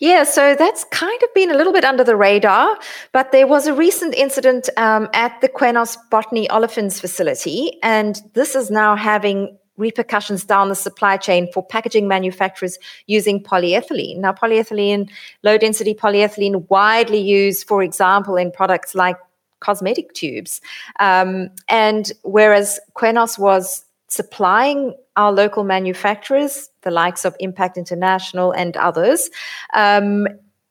Yeah, 0.00 0.22
so 0.22 0.54
that's 0.54 0.84
kind 0.92 1.20
of 1.24 1.34
been 1.34 1.50
a 1.50 1.56
little 1.56 1.72
bit 1.72 1.84
under 1.84 2.04
the 2.04 2.14
radar, 2.14 2.78
but 3.12 3.32
there 3.32 3.48
was 3.48 3.66
a 3.66 3.74
recent 3.74 4.14
incident 4.14 4.68
um, 4.76 5.08
at 5.12 5.40
the 5.40 5.48
Qenos 5.48 5.96
Botany 6.08 6.46
Olefins 6.48 7.00
facility, 7.00 7.78
and 7.82 8.20
this 8.34 8.54
is 8.54 8.70
now 8.70 8.94
having 8.94 9.58
repercussions 9.76 10.44
down 10.44 10.68
the 10.68 10.74
supply 10.76 11.16
chain 11.16 11.50
for 11.52 11.64
packaging 11.64 12.06
manufacturers 12.06 12.78
using 13.06 13.42
polyethylene. 13.42 14.18
Now, 14.18 14.32
polyethylene, 14.32 15.10
low 15.42 15.58
density 15.58 15.94
polyethylene, 15.94 16.68
widely 16.68 17.20
used, 17.20 17.66
for 17.66 17.82
example, 17.82 18.36
in 18.36 18.52
products 18.52 18.94
like 18.94 19.16
cosmetic 19.60 20.12
tubes. 20.14 20.60
Um, 21.00 21.50
and 21.68 22.12
whereas 22.22 22.78
Qenos 22.94 23.38
was 23.38 23.84
supplying 24.08 24.94
our 25.16 25.32
local 25.32 25.64
manufacturers, 25.64 26.70
the 26.82 26.90
likes 26.90 27.24
of 27.24 27.36
Impact 27.40 27.76
International 27.76 28.52
and 28.52 28.76
others, 28.76 29.30
um, 29.74 30.26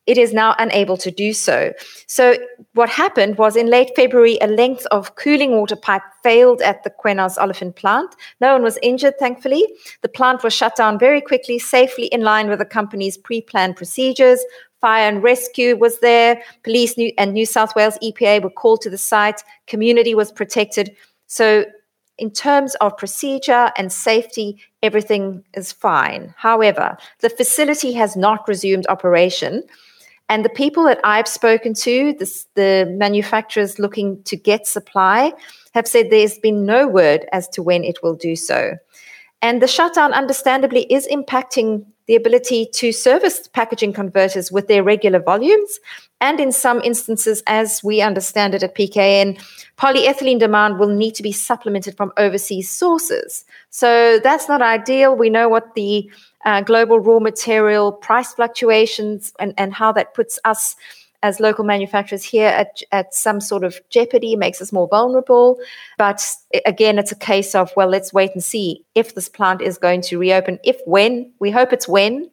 it 0.08 0.17
is 0.17 0.34
now 0.34 0.56
unable 0.58 0.96
to 0.98 1.12
do 1.12 1.34
so. 1.34 1.74
So, 2.08 2.38
what 2.74 2.89
happened 2.89 3.38
was 3.38 3.58
in 3.58 3.67
late 3.67 3.91
February, 3.94 4.38
a 4.41 4.48
length 4.48 4.86
of 4.89 5.15
cooling 5.15 5.51
water 5.51 5.75
pipe 5.75 6.01
failed 6.24 6.62
at 6.62 6.84
the 6.84 6.89
Qenos 6.89 7.38
Olefin 7.38 7.75
plant. 7.75 8.15
No 8.39 8.53
one 8.53 8.63
was 8.63 8.79
injured, 8.82 9.20
thankfully. 9.20 9.67
The 10.01 10.10
plant 10.10 10.44
was 10.44 10.53
shut 10.53 10.77
down 10.77 10.98
very 10.98 11.20
quickly, 11.20 11.60
safely 11.60 12.06
in 12.06 12.22
line 12.22 12.48
with 12.50 12.60
the 12.60 12.65
company's 12.65 13.17
pre 13.17 13.41
planned 13.41 13.75
procedures. 13.75 14.39
Fire 14.79 15.10
and 15.10 15.22
rescue 15.22 15.75
was 15.75 16.00
there. 16.00 16.41
Police 16.63 16.96
and 17.17 17.34
New 17.34 17.46
South 17.46 17.75
Wales 17.75 17.98
EPA 18.01 18.44
were 18.44 18.50
called 18.50 18.82
to 18.82 18.89
the 18.89 18.98
site. 18.98 19.44
Community 19.65 20.15
was 20.15 20.32
protected. 20.32 20.96
So, 21.25 21.65
in 22.18 22.32
terms 22.32 22.76
of 22.76 22.98
procedure 22.98 23.72
and 23.78 23.92
safety, 23.92 24.58
everything 24.82 25.44
is 25.54 25.72
fine. 25.72 26.34
However, 26.38 26.98
the 27.20 27.30
facility 27.30 27.94
has 27.94 28.16
not 28.16 28.48
resumed 28.48 28.88
operation. 28.90 29.64
And 30.30 30.44
the 30.44 30.50
people 30.50 30.84
that 30.86 31.00
I've 31.04 31.28
spoken 31.28 31.74
to, 31.76 32.14
this, 32.14 32.48
the 32.56 32.92
manufacturers 32.98 33.80
looking 33.80 34.22
to 34.24 34.36
get 34.36 34.68
supply, 34.68 35.32
have 35.74 35.88
said 35.88 36.10
there's 36.10 36.40
been 36.40 36.66
no 36.66 36.88
word 36.88 37.28
as 37.32 37.48
to 37.50 37.64
when 37.64 37.84
it 37.84 38.00
will 38.04 38.16
do 38.16 38.36
so. 38.36 38.78
And 39.41 39.62
the 39.62 39.67
shutdown, 39.67 40.13
understandably, 40.13 40.91
is 40.91 41.08
impacting 41.08 41.86
the 42.08 42.15
ability 42.15 42.67
to 42.74 42.91
service 42.91 43.48
packaging 43.50 43.94
converters 43.94 44.51
with 44.51 44.67
their 44.67 44.82
regular 44.82 45.20
volumes. 45.20 45.79
And 46.22 46.39
in 46.39 46.51
some 46.51 46.82
instances, 46.82 47.44
as 47.48 47.84
we 47.84 48.01
understand 48.01 48.56
it 48.56 48.63
at 48.63 48.75
PKN, 48.75 49.39
polyethylene 49.77 50.39
demand 50.39 50.79
will 50.79 50.88
need 50.88 51.13
to 51.15 51.24
be 51.24 51.34
supplemented 51.34 51.96
from 51.98 52.13
overseas 52.17 52.70
sources. 52.70 53.46
So 53.70 54.20
that's 54.24 54.48
not 54.48 54.62
ideal. 54.62 55.15
We 55.15 55.29
know 55.29 55.50
what 55.50 55.75
the 55.75 56.10
uh, 56.46 56.62
global 56.62 57.00
raw 57.00 57.20
material 57.20 57.91
price 57.91 58.34
fluctuations 58.34 59.34
and, 59.38 59.53
and 59.58 59.74
how 59.74 59.91
that 59.91 60.13
puts 60.13 60.39
us 60.46 60.75
as 61.24 61.40
local 61.40 61.64
manufacturers 61.64 62.24
here 62.24 62.50
at, 62.50 62.82
at 62.92 63.14
some 63.14 63.42
sort 63.42 63.64
of 63.64 63.80
jeopardy, 63.90 64.36
makes 64.36 64.62
us 64.62 64.72
more 64.72 64.88
vulnerable. 64.88 65.60
But 65.98 66.24
again, 66.66 67.00
it's 67.00 67.12
a 67.12 67.16
case 67.16 67.56
of, 67.56 67.72
well, 67.76 67.88
let's 67.88 68.14
wait 68.14 68.32
and 68.34 68.44
see 68.44 68.86
if 68.96 69.16
this 69.16 69.30
plant 69.30 69.62
is 69.62 69.78
going 69.78 70.02
to 70.02 70.18
reopen. 70.18 70.60
If 70.64 70.78
when, 70.86 71.32
we 71.40 71.52
hope 71.52 71.74
it's 71.74 71.88
when. 71.88 72.30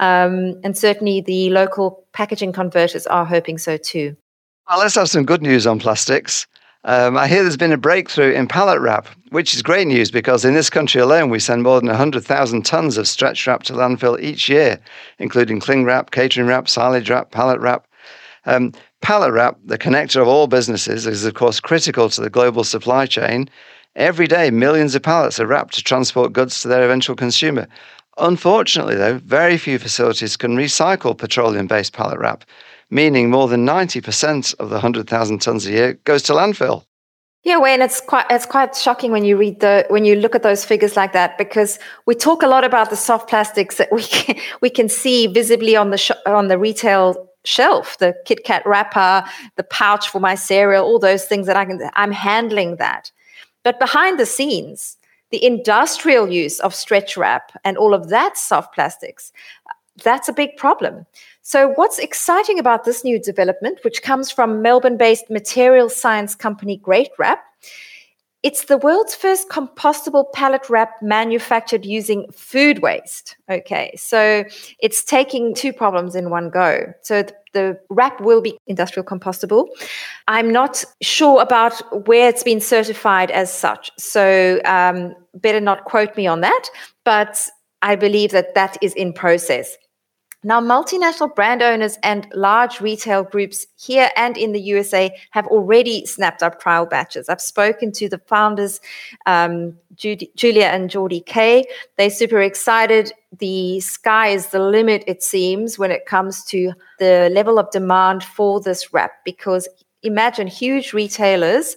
Um, 0.00 0.60
and 0.64 0.76
certainly 0.76 1.20
the 1.20 1.50
local 1.50 2.04
packaging 2.12 2.52
converters 2.52 3.06
are 3.06 3.24
hoping 3.24 3.58
so 3.58 3.76
too. 3.76 4.16
Well, 4.68 4.78
let's 4.78 4.96
have 4.96 5.10
some 5.10 5.24
good 5.24 5.42
news 5.42 5.66
on 5.66 5.78
plastics. 5.78 6.46
Um, 6.84 7.16
I 7.16 7.28
hear 7.28 7.42
there's 7.42 7.56
been 7.56 7.72
a 7.72 7.78
breakthrough 7.78 8.32
in 8.32 8.46
pallet 8.46 8.80
wrap, 8.80 9.08
which 9.30 9.54
is 9.54 9.62
great 9.62 9.86
news 9.86 10.10
because 10.10 10.44
in 10.44 10.52
this 10.52 10.68
country 10.68 11.00
alone, 11.00 11.30
we 11.30 11.38
send 11.38 11.62
more 11.62 11.80
than 11.80 11.88
100,000 11.88 12.64
tons 12.64 12.98
of 12.98 13.08
stretch 13.08 13.46
wrap 13.46 13.62
to 13.64 13.72
landfill 13.72 14.20
each 14.20 14.50
year, 14.50 14.78
including 15.18 15.60
cling 15.60 15.84
wrap, 15.84 16.10
catering 16.10 16.46
wrap, 16.46 16.68
silage 16.68 17.08
wrap, 17.08 17.30
pallet 17.30 17.60
wrap. 17.60 17.86
Um, 18.46 18.72
pallet 19.00 19.32
wrap, 19.32 19.58
the 19.64 19.78
connector 19.78 20.20
of 20.20 20.28
all 20.28 20.46
businesses, 20.46 21.06
is 21.06 21.24
of 21.24 21.34
course 21.34 21.60
critical 21.60 22.08
to 22.10 22.20
the 22.20 22.30
global 22.30 22.64
supply 22.64 23.06
chain. 23.06 23.48
Every 23.96 24.26
day, 24.26 24.50
millions 24.50 24.94
of 24.94 25.02
pallets 25.02 25.38
are 25.38 25.46
wrapped 25.46 25.74
to 25.74 25.82
transport 25.82 26.32
goods 26.32 26.60
to 26.60 26.68
their 26.68 26.84
eventual 26.84 27.16
consumer. 27.16 27.68
Unfortunately, 28.18 28.94
though, 28.94 29.18
very 29.18 29.56
few 29.56 29.78
facilities 29.78 30.36
can 30.36 30.56
recycle 30.56 31.16
petroleum 31.16 31.66
based 31.66 31.92
pallet 31.92 32.18
wrap 32.18 32.44
meaning 32.90 33.30
more 33.30 33.48
than 33.48 33.66
90% 33.66 34.54
of 34.60 34.68
the 34.68 34.76
100,000 34.76 35.38
tons 35.40 35.66
a 35.66 35.70
year 35.70 35.92
goes 36.04 36.22
to 36.22 36.32
landfill. 36.32 36.84
Yeah, 37.42 37.58
Wayne, 37.58 37.82
it's 37.82 38.00
quite 38.00 38.24
it's 38.30 38.46
quite 38.46 38.74
shocking 38.74 39.12
when 39.12 39.22
you 39.22 39.36
read 39.36 39.60
the 39.60 39.84
when 39.90 40.06
you 40.06 40.16
look 40.16 40.34
at 40.34 40.42
those 40.42 40.64
figures 40.64 40.96
like 40.96 41.12
that 41.12 41.36
because 41.36 41.78
we 42.06 42.14
talk 42.14 42.42
a 42.42 42.46
lot 42.46 42.64
about 42.64 42.88
the 42.88 42.96
soft 42.96 43.28
plastics 43.28 43.76
that 43.76 43.92
we 43.92 44.02
can, 44.02 44.36
we 44.62 44.70
can 44.70 44.88
see 44.88 45.26
visibly 45.26 45.76
on 45.76 45.90
the 45.90 45.98
sh- 45.98 46.22
on 46.24 46.48
the 46.48 46.56
retail 46.56 47.28
shelf, 47.44 47.98
the 47.98 48.14
Kit 48.24 48.44
Kat 48.44 48.64
wrapper, 48.66 49.24
the 49.56 49.62
pouch 49.62 50.08
for 50.08 50.20
my 50.20 50.34
cereal, 50.34 50.84
all 50.84 50.98
those 50.98 51.24
things 51.24 51.46
that 51.46 51.56
I 51.56 51.64
can 51.64 51.90
I'm 51.94 52.12
handling 52.12 52.76
that. 52.76 53.10
But 53.62 53.78
behind 53.78 54.18
the 54.18 54.26
scenes, 54.26 54.96
the 55.30 55.44
industrial 55.44 56.28
use 56.28 56.60
of 56.60 56.74
stretch 56.74 57.16
wrap 57.16 57.52
and 57.64 57.76
all 57.76 57.94
of 57.94 58.08
that 58.08 58.36
soft 58.36 58.74
plastics, 58.74 59.32
that's 60.02 60.28
a 60.28 60.32
big 60.32 60.56
problem. 60.56 61.06
So, 61.42 61.68
what's 61.74 61.98
exciting 61.98 62.58
about 62.58 62.84
this 62.84 63.04
new 63.04 63.20
development, 63.20 63.80
which 63.84 64.02
comes 64.02 64.30
from 64.30 64.62
Melbourne 64.62 64.96
based 64.96 65.30
material 65.30 65.88
science 65.88 66.34
company 66.34 66.76
Great 66.78 67.10
Wrap, 67.18 67.44
it's 68.44 68.66
the 68.66 68.76
world's 68.76 69.14
first 69.14 69.48
compostable 69.48 70.30
pallet 70.34 70.68
wrap 70.68 71.00
manufactured 71.00 71.86
using 71.86 72.30
food 72.30 72.80
waste. 72.80 73.36
Okay, 73.50 73.90
so 73.96 74.44
it's 74.80 75.02
taking 75.02 75.54
two 75.54 75.72
problems 75.72 76.14
in 76.14 76.28
one 76.28 76.50
go. 76.50 76.92
So 77.00 77.24
the 77.54 77.80
wrap 77.88 78.20
will 78.20 78.42
be 78.42 78.58
industrial 78.66 79.06
compostable. 79.06 79.68
I'm 80.28 80.52
not 80.52 80.84
sure 81.00 81.40
about 81.40 82.06
where 82.06 82.28
it's 82.28 82.42
been 82.42 82.60
certified 82.60 83.30
as 83.30 83.50
such. 83.50 83.90
So 83.98 84.60
um, 84.66 85.14
better 85.36 85.60
not 85.60 85.86
quote 85.86 86.14
me 86.14 86.26
on 86.26 86.42
that, 86.42 86.68
but 87.04 87.48
I 87.80 87.96
believe 87.96 88.30
that 88.32 88.54
that 88.54 88.76
is 88.82 88.92
in 88.92 89.14
process. 89.14 89.78
Now, 90.46 90.60
multinational 90.60 91.34
brand 91.34 91.62
owners 91.62 91.96
and 92.02 92.28
large 92.34 92.78
retail 92.82 93.24
groups 93.24 93.66
here 93.76 94.10
and 94.14 94.36
in 94.36 94.52
the 94.52 94.60
USA 94.60 95.10
have 95.30 95.46
already 95.46 96.04
snapped 96.04 96.42
up 96.42 96.60
trial 96.60 96.84
batches. 96.84 97.30
I've 97.30 97.40
spoken 97.40 97.92
to 97.92 98.10
the 98.10 98.18
founders, 98.18 98.78
um, 99.24 99.78
Judy, 99.94 100.30
Julia 100.36 100.66
and 100.66 100.90
Jordy 100.90 101.20
Kay. 101.20 101.64
They're 101.96 102.10
super 102.10 102.42
excited. 102.42 103.10
The 103.38 103.80
sky 103.80 104.28
is 104.28 104.48
the 104.48 104.60
limit, 104.60 105.02
it 105.06 105.22
seems, 105.22 105.78
when 105.78 105.90
it 105.90 106.04
comes 106.04 106.44
to 106.46 106.74
the 106.98 107.30
level 107.32 107.58
of 107.58 107.70
demand 107.70 108.22
for 108.22 108.60
this 108.60 108.92
wrap. 108.92 109.12
Because 109.24 109.66
imagine 110.02 110.46
huge 110.46 110.92
retailers 110.92 111.74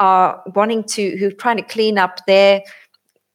are 0.00 0.42
wanting 0.54 0.84
to, 0.84 1.18
who 1.18 1.28
are 1.28 1.32
trying 1.32 1.58
to 1.58 1.62
clean 1.62 1.98
up 1.98 2.24
their 2.26 2.62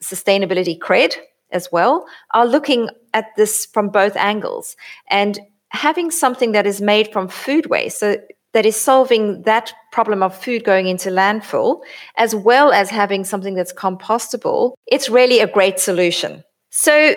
sustainability 0.02 0.80
cred 0.80 1.16
as 1.52 1.70
well, 1.72 2.06
are 2.34 2.46
looking 2.46 2.90
at 3.14 3.28
this 3.36 3.66
from 3.66 3.90
both 3.90 4.16
angles. 4.16 4.76
And 5.10 5.40
having 5.70 6.12
something 6.12 6.52
that 6.52 6.68
is 6.68 6.82
made 6.82 7.12
from 7.12 7.28
food 7.28 7.68
waste, 7.68 8.00
so 8.00 8.18
that 8.54 8.66
is 8.66 8.76
solving 8.76 9.44
that 9.44 9.74
problem 9.92 10.22
of 10.22 10.36
food 10.36 10.64
going 10.64 10.88
into 10.88 11.10
landfill, 11.10 11.82
as 12.18 12.36
well 12.36 12.72
as 12.72 12.90
having 12.90 13.24
something 13.24 13.56
that's 13.56 13.74
compostable, 13.74 14.74
it's 14.88 15.10
really 15.10 15.40
a 15.40 15.48
great 15.48 15.80
solution. 15.80 16.44
So, 16.70 17.16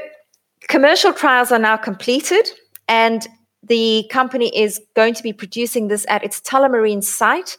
commercial 0.68 1.12
trials 1.12 1.50
are 1.50 1.58
now 1.58 1.76
completed, 1.76 2.48
and 2.88 3.26
the 3.62 4.06
company 4.10 4.56
is 4.56 4.80
going 4.94 5.14
to 5.14 5.22
be 5.22 5.32
producing 5.32 5.88
this 5.88 6.06
at 6.08 6.22
its 6.22 6.40
Tullamarine 6.40 7.02
site, 7.02 7.56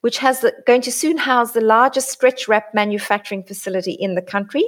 which 0.00 0.18
has 0.18 0.40
the, 0.40 0.52
going 0.66 0.80
to 0.82 0.92
soon 0.92 1.18
house 1.18 1.52
the 1.52 1.60
largest 1.60 2.10
stretch 2.10 2.48
wrap 2.48 2.72
manufacturing 2.74 3.42
facility 3.42 3.92
in 3.92 4.14
the 4.14 4.22
country. 4.22 4.64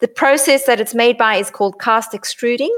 The 0.00 0.08
process 0.08 0.64
that 0.64 0.80
it's 0.80 0.94
made 0.94 1.18
by 1.18 1.36
is 1.36 1.50
called 1.50 1.78
cast 1.78 2.14
extruding, 2.14 2.74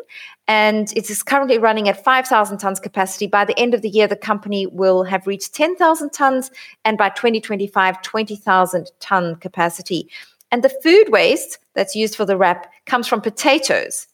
and 0.49 0.93
it 0.97 1.09
is 1.09 1.23
currently 1.23 1.57
running 1.57 1.88
at 1.88 2.02
5,000 2.02 2.59
tons 2.59 2.81
capacity. 2.81 3.29
By 3.29 3.45
the 3.45 3.59
end 3.59 3.75
of 3.75 3.83
the 3.83 3.88
year, 3.88 4.09
the 4.09 4.17
company 4.17 4.67
will 4.67 5.05
have 5.05 5.26
reached 5.26 5.55
10,000 5.55 6.11
tons, 6.11 6.50
and 6.85 6.99
by 6.99 7.11
2025, 7.11 8.02
20,000 8.02 8.91
ton 8.99 9.37
capacity. 9.37 10.09
And 10.50 10.64
the 10.64 10.76
food 10.83 11.11
waste 11.11 11.59
that's 11.75 11.95
used 11.95 12.17
for 12.17 12.25
the 12.25 12.37
wrap 12.37 12.71
comes 12.87 13.07
from 13.07 13.21
potatoes, 13.21 14.09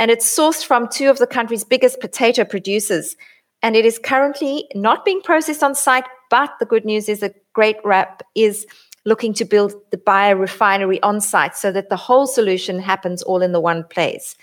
and 0.00 0.10
it's 0.10 0.26
sourced 0.26 0.66
from 0.66 0.88
two 0.88 1.10
of 1.10 1.18
the 1.18 1.26
country's 1.28 1.64
biggest 1.64 2.00
potato 2.00 2.44
producers. 2.44 3.16
And 3.62 3.74
it 3.74 3.84
is 3.84 3.98
currently 3.98 4.68
not 4.74 5.04
being 5.04 5.20
processed 5.20 5.62
on 5.62 5.74
site, 5.74 6.04
but 6.30 6.50
the 6.60 6.66
good 6.66 6.84
news 6.84 7.08
is 7.08 7.20
that 7.20 7.36
Great 7.54 7.76
Wrap 7.84 8.22
is 8.34 8.66
looking 9.08 9.32
to 9.34 9.44
build 9.44 9.72
the 9.90 9.96
biorefinery 9.96 10.98
on 11.02 11.20
site 11.20 11.56
so 11.56 11.72
that 11.72 11.88
the 11.88 11.96
whole 11.96 12.26
solution 12.26 12.78
happens 12.78 13.22
all 13.22 13.42
in 13.42 13.52
the 13.52 13.60
one 13.60 13.84
place. 13.84 14.36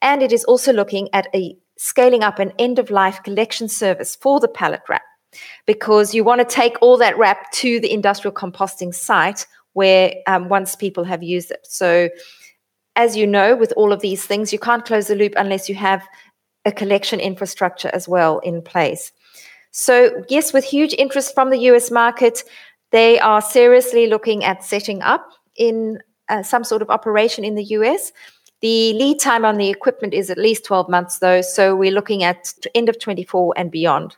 And 0.00 0.22
it 0.22 0.32
is 0.32 0.44
also 0.44 0.72
looking 0.72 1.08
at 1.12 1.28
a 1.34 1.56
scaling 1.76 2.22
up 2.22 2.38
an 2.38 2.52
end 2.58 2.78
of 2.78 2.90
life 2.90 3.22
collection 3.22 3.68
service 3.68 4.16
for 4.16 4.40
the 4.40 4.48
pallet 4.48 4.80
wrap 4.88 5.02
because 5.66 6.14
you 6.14 6.24
want 6.24 6.40
to 6.40 6.54
take 6.54 6.76
all 6.80 6.96
that 6.96 7.18
wrap 7.18 7.50
to 7.52 7.78
the 7.80 7.92
industrial 7.92 8.34
composting 8.34 8.94
site 8.94 9.46
where 9.74 10.14
um, 10.26 10.48
once 10.48 10.74
people 10.74 11.04
have 11.04 11.22
used 11.22 11.50
it. 11.50 11.66
So, 11.68 12.08
as 12.96 13.14
you 13.14 13.26
know, 13.26 13.54
with 13.54 13.74
all 13.76 13.92
of 13.92 14.00
these 14.00 14.24
things, 14.24 14.54
you 14.54 14.58
can't 14.58 14.86
close 14.86 15.08
the 15.08 15.14
loop 15.14 15.34
unless 15.36 15.68
you 15.68 15.74
have 15.74 16.02
a 16.64 16.72
collection 16.72 17.20
infrastructure 17.20 17.90
as 17.92 18.08
well 18.08 18.38
in 18.38 18.62
place. 18.62 19.12
So, 19.72 20.24
yes, 20.30 20.54
with 20.54 20.64
huge 20.64 20.94
interest 20.94 21.34
from 21.34 21.50
the 21.50 21.58
US 21.70 21.90
market, 21.90 22.42
they 22.92 23.18
are 23.20 23.40
seriously 23.40 24.06
looking 24.06 24.44
at 24.44 24.64
setting 24.64 25.02
up 25.02 25.32
in 25.56 25.98
uh, 26.28 26.42
some 26.42 26.64
sort 26.64 26.82
of 26.82 26.90
operation 26.90 27.44
in 27.44 27.54
the 27.54 27.64
US. 27.64 28.12
The 28.62 28.94
lead 28.94 29.20
time 29.20 29.44
on 29.44 29.58
the 29.58 29.68
equipment 29.68 30.14
is 30.14 30.30
at 30.30 30.38
least 30.38 30.64
12 30.64 30.88
months, 30.88 31.18
though, 31.18 31.42
so 31.42 31.76
we're 31.76 31.92
looking 31.92 32.24
at 32.24 32.52
end 32.74 32.88
of 32.88 32.98
24 32.98 33.54
and 33.56 33.70
beyond. 33.70 34.16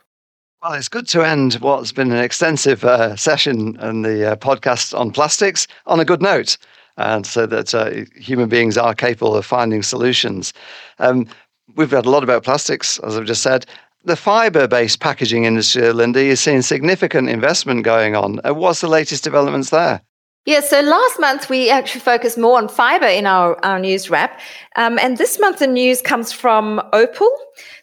Well, 0.61 0.73
it's 0.73 0.89
good 0.89 1.07
to 1.09 1.23
end 1.23 1.55
what's 1.55 1.91
been 1.91 2.11
an 2.11 2.23
extensive 2.23 2.83
uh, 2.83 3.15
session 3.15 3.77
and 3.79 4.03
the 4.03 4.31
uh, 4.31 4.35
podcast 4.35 4.97
on 4.97 5.11
plastics 5.11 5.67
on 5.85 5.99
a 5.99 6.05
good 6.05 6.21
note, 6.21 6.57
and 6.97 7.25
so 7.25 7.45
that 7.45 7.73
uh, 7.73 7.91
human 8.15 8.49
beings 8.49 8.77
are 8.77 8.93
capable 8.93 9.35
of 9.35 9.45
finding 9.45 9.83
solutions. 9.83 10.51
Um, 10.99 11.27
we've 11.75 11.93
read 11.93 12.05
a 12.05 12.09
lot 12.09 12.23
about 12.23 12.43
plastics, 12.43 12.99
as 12.99 13.17
I've 13.17 13.25
just 13.25 13.41
said. 13.41 13.65
The 14.05 14.15
fiber 14.15 14.67
based 14.67 15.01
packaging 15.01 15.43
industry, 15.43 15.91
Lindy, 15.91 16.29
is 16.29 16.39
seeing 16.39 16.61
significant 16.61 17.29
investment 17.29 17.83
going 17.83 18.15
on. 18.15 18.39
Uh, 18.45 18.53
what's 18.53 18.81
the 18.81 18.87
latest 18.87 19.23
developments 19.23 19.71
there? 19.71 20.01
Yeah, 20.45 20.61
so 20.61 20.79
last 20.79 21.19
month 21.19 21.49
we 21.49 21.69
actually 21.69 22.01
focused 22.01 22.37
more 22.37 22.57
on 22.57 22.69
fiber 22.69 23.05
in 23.05 23.27
our, 23.27 23.63
our 23.63 23.77
news 23.77 24.09
wrap. 24.09 24.39
Um, 24.77 24.97
and 24.97 25.17
this 25.17 25.37
month 25.37 25.59
the 25.59 25.67
news 25.67 26.01
comes 26.01 26.31
from 26.31 26.81
Opal. 26.93 27.29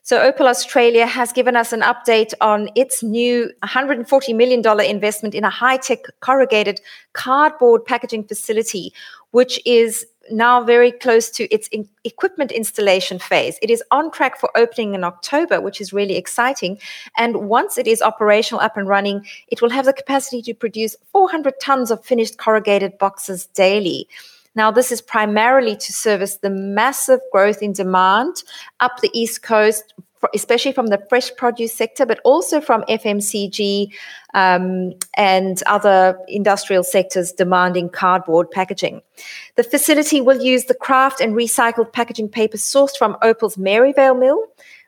So 0.03 0.21
Opal 0.23 0.49
Australia 0.49 1.07
has 1.07 1.33
given 1.33 1.55
us 1.55 1.73
an 1.73 1.83
update 1.83 2.33
on 2.41 2.71
its 2.75 3.03
new 3.03 3.51
$140 3.63 4.35
million 4.35 4.81
investment 4.81 5.35
in 5.35 5.45
a 5.45 5.51
high 5.51 5.77
tech 5.77 6.01
corrugated 6.21 6.81
cardboard 7.13 7.85
packaging 7.85 8.25
facility, 8.25 8.93
which 9.33 9.61
is 9.67 10.07
now 10.31 10.63
very 10.63 10.93
close 10.93 11.31
to 11.31 11.53
its 11.55 11.69
in- 11.69 11.89
equipment 12.05 12.53
installation 12.53 13.19
phase. 13.19 13.59
It 13.63 13.71
is 13.71 13.83
on 13.91 14.11
track 14.11 14.39
for 14.39 14.51
opening 14.57 14.95
in 14.95 15.05
October, 15.05 15.61
which 15.61 15.81
is 15.81 15.93
really 15.93 16.17
exciting. 16.17 16.79
And 17.17 17.49
once 17.49 17.79
it 17.79 17.87
is 17.87 18.03
operational, 18.03 18.61
up 18.61 18.77
and 18.77 18.89
running, 18.89 19.27
it 19.49 19.61
will 19.63 19.71
have 19.71 19.85
the 19.85 19.93
capacity 19.93 20.43
to 20.43 20.55
produce 20.55 20.97
400 21.13 21.55
tons 21.61 21.91
of 21.91 22.05
finished 22.05 22.39
corrugated 22.39 22.99
boxes 22.99 23.47
daily. 23.47 24.09
Now, 24.55 24.71
this 24.71 24.91
is 24.91 25.03
primarily 25.03 25.77
to 25.77 25.93
service 25.93 26.39
the 26.39 26.51
massive 26.51 27.21
growth 27.31 27.63
in 27.63 27.73
demand 27.73 28.43
up 28.81 29.01
the 29.01 29.11
East 29.13 29.43
Coast 29.43 29.93
especially 30.35 30.73
from 30.73 30.89
the 30.89 31.05
fresh 31.09 31.35
produce 31.37 31.73
sector, 31.73 32.07
but 32.07 32.21
also 32.25 32.61
from 32.61 32.83
FMCG 32.83 33.93
um, 34.35 34.93
and 35.17 35.63
other 35.67 36.19
industrial 36.29 36.85
sectors 36.85 37.33
demanding 37.33 37.89
cardboard 37.89 38.51
packaging. 38.51 39.03
The 39.57 39.65
facility 39.65 40.21
will 40.21 40.41
use 40.41 40.65
the 40.65 40.75
kraft 40.75 41.21
and 41.21 41.35
recycled 41.35 41.93
packaging 41.93 42.29
paper 42.29 42.57
sourced 42.57 42.97
from 42.97 43.17
Opal's 43.23 43.59
Maryvale 43.59 44.15
mill, 44.15 44.43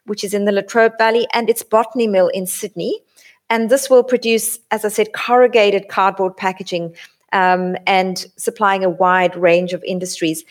which 0.06 0.24
is 0.24 0.34
in 0.34 0.44
the 0.44 0.52
Latrobe 0.52 0.96
Valley, 0.98 1.26
and 1.32 1.50
its 1.50 1.62
Botany 1.62 2.06
mill 2.06 2.28
in 2.28 2.46
Sydney. 2.46 3.00
And 3.50 3.70
this 3.70 3.88
will 3.88 4.04
produce, 4.04 4.58
as 4.70 4.84
I 4.84 4.88
said, 4.88 5.12
corrugated 5.14 5.88
cardboard 5.88 6.36
packaging 6.36 6.94
um, 7.32 7.76
and 7.86 8.26
supplying 8.36 8.84
a 8.84 8.90
wide 8.90 9.36
range 9.36 9.72
of 9.72 9.82
industries. 9.84 10.44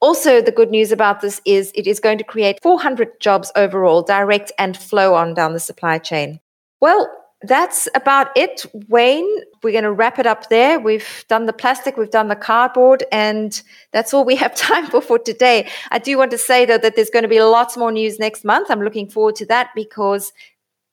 Also, 0.00 0.40
the 0.40 0.52
good 0.52 0.70
news 0.70 0.92
about 0.92 1.20
this 1.20 1.40
is 1.44 1.72
it 1.74 1.86
is 1.86 2.00
going 2.00 2.18
to 2.18 2.24
create 2.24 2.58
400 2.62 3.20
jobs 3.20 3.52
overall, 3.54 4.02
direct 4.02 4.50
and 4.58 4.76
flow 4.76 5.14
on 5.14 5.34
down 5.34 5.52
the 5.52 5.60
supply 5.60 5.98
chain. 5.98 6.40
Well, 6.80 7.10
that's 7.42 7.88
about 7.94 8.28
it, 8.36 8.66
Wayne. 8.88 9.28
We're 9.62 9.72
going 9.72 9.84
to 9.84 9.92
wrap 9.92 10.18
it 10.18 10.26
up 10.26 10.48
there. 10.48 10.78
We've 10.78 11.24
done 11.28 11.46
the 11.46 11.52
plastic, 11.52 11.96
we've 11.96 12.10
done 12.10 12.28
the 12.28 12.36
cardboard, 12.36 13.04
and 13.12 13.62
that's 13.92 14.12
all 14.12 14.24
we 14.24 14.36
have 14.36 14.54
time 14.56 14.86
for 14.86 15.00
for 15.00 15.18
today. 15.18 15.68
I 15.90 15.98
do 15.98 16.16
want 16.18 16.30
to 16.32 16.38
say, 16.38 16.66
though, 16.66 16.78
that 16.78 16.96
there's 16.96 17.10
going 17.10 17.22
to 17.22 17.28
be 17.28 17.40
lots 17.40 17.76
more 17.76 17.92
news 17.92 18.18
next 18.18 18.44
month. 18.44 18.70
I'm 18.70 18.82
looking 18.82 19.08
forward 19.08 19.36
to 19.36 19.46
that 19.46 19.70
because 19.74 20.32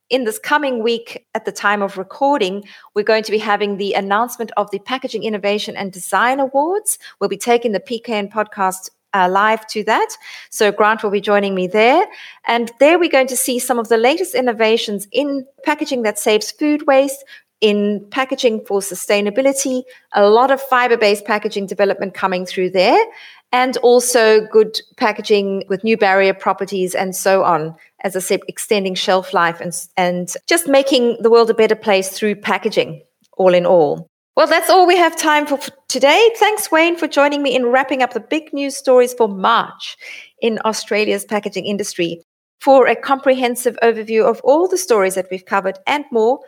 in 0.09 0.23
this 0.23 0.39
coming 0.39 0.81
week, 0.81 1.25
at 1.33 1.43
the 1.43 1.51
time 1.51 1.81
of 1.81 1.97
recording, 1.97 2.63
we're 2.95 3.03
going 3.03 3.23
to 3.23 3.31
be 3.31 3.37
having 3.37 3.75
the 3.75 3.93
announcement 3.93 4.51
of 4.55 4.71
the 4.71 4.79
Packaging 4.79 5.23
Innovation 5.23 5.75
and 5.75 5.91
Design 5.91 6.39
Awards. 6.39 6.97
We'll 7.19 7.29
be 7.29 7.37
taking 7.37 7.73
the 7.73 7.81
PKN 7.81 8.31
podcast 8.31 8.89
uh, 9.13 9.29
live 9.29 9.65
to 9.67 9.83
that. 9.85 10.09
So 10.49 10.71
Grant 10.71 11.03
will 11.03 11.11
be 11.11 11.21
joining 11.21 11.55
me 11.55 11.67
there. 11.67 12.05
And 12.47 12.71
there 12.79 12.99
we're 12.99 13.09
going 13.09 13.27
to 13.27 13.37
see 13.37 13.59
some 13.59 13.79
of 13.79 13.89
the 13.89 13.97
latest 13.97 14.35
innovations 14.35 15.07
in 15.11 15.45
packaging 15.63 16.03
that 16.03 16.19
saves 16.19 16.51
food 16.51 16.87
waste, 16.87 17.23
in 17.61 18.05
packaging 18.11 18.63
for 18.65 18.81
sustainability, 18.81 19.83
a 20.13 20.29
lot 20.29 20.51
of 20.51 20.61
fiber 20.61 20.97
based 20.97 21.25
packaging 21.25 21.65
development 21.65 22.13
coming 22.13 22.45
through 22.45 22.69
there, 22.69 23.03
and 23.51 23.77
also 23.77 24.45
good 24.47 24.79
packaging 24.97 25.63
with 25.67 25.83
new 25.83 25.97
barrier 25.97 26.33
properties 26.33 26.93
and 26.93 27.15
so 27.15 27.43
on. 27.43 27.75
As 28.01 28.15
I 28.15 28.19
said, 28.19 28.41
extending 28.47 28.93
shelf 28.93 29.33
life 29.33 29.59
and, 29.59 29.73
and 29.95 30.31
just 30.45 30.67
making 30.67 31.17
the 31.21 31.31
world 31.31 31.49
a 31.49 31.55
better 31.55 31.75
place 31.75 32.09
through 32.09 32.35
packaging, 32.35 33.01
all 33.37 33.53
in 33.53 33.65
all. 33.65 34.09
Well, 34.37 34.45
that's 34.45 34.69
all 34.69 34.85
we 34.85 34.95
have 34.95 35.15
time 35.15 35.47
for 35.47 35.57
today. 35.87 36.29
Thanks, 36.35 36.69
Wayne, 36.71 36.95
for 36.95 37.07
joining 37.07 37.41
me 37.41 37.55
in 37.55 37.65
wrapping 37.65 38.03
up 38.03 38.13
the 38.13 38.19
big 38.19 38.53
news 38.53 38.77
stories 38.77 39.11
for 39.15 39.27
March 39.27 39.97
in 40.43 40.59
Australia's 40.63 41.25
packaging 41.25 41.65
industry. 41.65 42.21
For 42.59 42.85
a 42.85 42.95
comprehensive 42.95 43.79
overview 43.81 44.29
of 44.29 44.39
all 44.43 44.67
the 44.67 44.77
stories 44.77 45.15
that 45.15 45.25
we've 45.31 45.45
covered 45.45 45.79
and 45.87 46.05
more, 46.11 46.39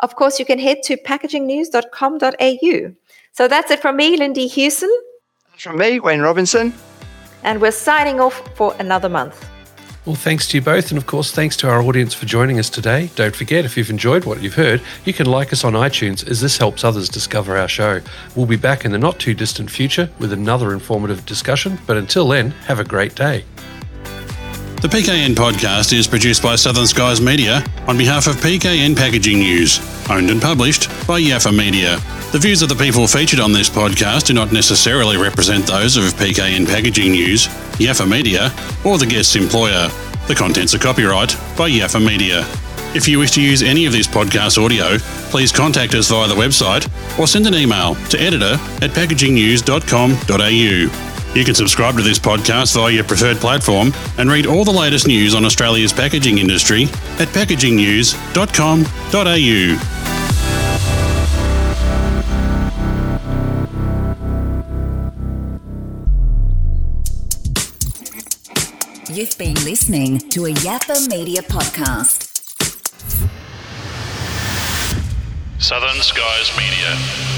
of 0.00 0.16
course, 0.16 0.40
you 0.40 0.44
can 0.44 0.58
head 0.58 0.78
to 0.86 0.96
packagingnews.com.au. 0.96 2.94
So 3.30 3.46
that's 3.46 3.70
it 3.70 3.80
from 3.80 3.96
me, 3.96 4.16
Lindy 4.16 4.48
Hughson. 4.48 4.90
From 5.56 5.78
me, 5.78 6.00
Wayne 6.00 6.22
Robinson. 6.22 6.74
And 7.44 7.60
we're 7.60 7.70
signing 7.70 8.18
off 8.18 8.42
for 8.56 8.74
another 8.80 9.08
month. 9.08 9.48
Well, 10.06 10.14
thanks 10.14 10.46
to 10.48 10.56
you 10.56 10.62
both, 10.62 10.92
and 10.92 10.98
of 10.98 11.06
course, 11.06 11.32
thanks 11.32 11.56
to 11.56 11.68
our 11.68 11.82
audience 11.82 12.14
for 12.14 12.26
joining 12.26 12.60
us 12.60 12.70
today. 12.70 13.10
Don't 13.16 13.34
forget, 13.34 13.64
if 13.64 13.76
you've 13.76 13.90
enjoyed 13.90 14.24
what 14.24 14.40
you've 14.40 14.54
heard, 14.54 14.80
you 15.04 15.12
can 15.12 15.26
like 15.26 15.52
us 15.52 15.64
on 15.64 15.72
iTunes 15.72 16.24
as 16.30 16.40
this 16.40 16.58
helps 16.58 16.84
others 16.84 17.08
discover 17.08 17.56
our 17.56 17.66
show. 17.66 18.00
We'll 18.36 18.46
be 18.46 18.54
back 18.54 18.84
in 18.84 18.92
the 18.92 18.98
not 18.98 19.18
too 19.18 19.34
distant 19.34 19.68
future 19.68 20.08
with 20.20 20.32
another 20.32 20.72
informative 20.72 21.26
discussion, 21.26 21.80
but 21.88 21.96
until 21.96 22.28
then, 22.28 22.52
have 22.68 22.78
a 22.78 22.84
great 22.84 23.16
day. 23.16 23.44
The 24.80 24.88
PKN 24.88 25.34
podcast 25.34 25.92
is 25.92 26.06
produced 26.06 26.40
by 26.40 26.54
Southern 26.54 26.86
Skies 26.86 27.20
Media 27.20 27.64
on 27.88 27.98
behalf 27.98 28.28
of 28.28 28.36
PKN 28.36 28.94
Packaging 28.94 29.40
News, 29.40 29.80
owned 30.08 30.30
and 30.30 30.40
published 30.40 30.88
by 31.08 31.20
Yaffa 31.20 31.52
Media. 31.52 31.98
The 32.36 32.42
views 32.42 32.60
of 32.60 32.68
the 32.68 32.74
people 32.74 33.06
featured 33.06 33.40
on 33.40 33.54
this 33.54 33.70
podcast 33.70 34.26
do 34.26 34.34
not 34.34 34.52
necessarily 34.52 35.16
represent 35.16 35.66
those 35.66 35.96
of 35.96 36.04
PKN 36.16 36.66
Packaging 36.66 37.12
News, 37.12 37.46
Yaffa 37.78 38.06
Media, 38.06 38.52
or 38.84 38.98
the 38.98 39.06
guest's 39.06 39.36
employer. 39.36 39.88
The 40.28 40.34
contents 40.34 40.74
are 40.74 40.78
copyright 40.78 41.34
by 41.56 41.70
Yaffa 41.70 41.98
Media. 41.98 42.46
If 42.94 43.08
you 43.08 43.18
wish 43.18 43.30
to 43.30 43.40
use 43.40 43.62
any 43.62 43.86
of 43.86 43.94
this 43.94 44.06
podcast 44.06 44.62
audio, 44.62 44.98
please 45.30 45.50
contact 45.50 45.94
us 45.94 46.10
via 46.10 46.28
the 46.28 46.34
website 46.34 46.86
or 47.18 47.26
send 47.26 47.46
an 47.46 47.54
email 47.54 47.94
to 48.10 48.20
editor 48.20 48.58
at 48.84 48.90
packagingnews.com.au. 48.90 51.34
You 51.34 51.44
can 51.46 51.54
subscribe 51.54 51.96
to 51.96 52.02
this 52.02 52.18
podcast 52.18 52.74
via 52.74 52.92
your 52.92 53.04
preferred 53.04 53.38
platform 53.38 53.94
and 54.18 54.30
read 54.30 54.44
all 54.44 54.66
the 54.66 54.70
latest 54.70 55.06
news 55.06 55.34
on 55.34 55.46
Australia's 55.46 55.94
packaging 55.94 56.36
industry 56.36 56.82
at 57.18 57.28
packagingnews.com.au. 57.28 60.15
You've 69.16 69.38
been 69.38 69.54
listening 69.64 70.18
to 70.28 70.44
a 70.44 70.50
Yaffa 70.50 71.08
Media 71.08 71.40
podcast. 71.40 72.28
Southern 75.58 76.02
Skies 76.02 76.50
Media. 76.58 77.35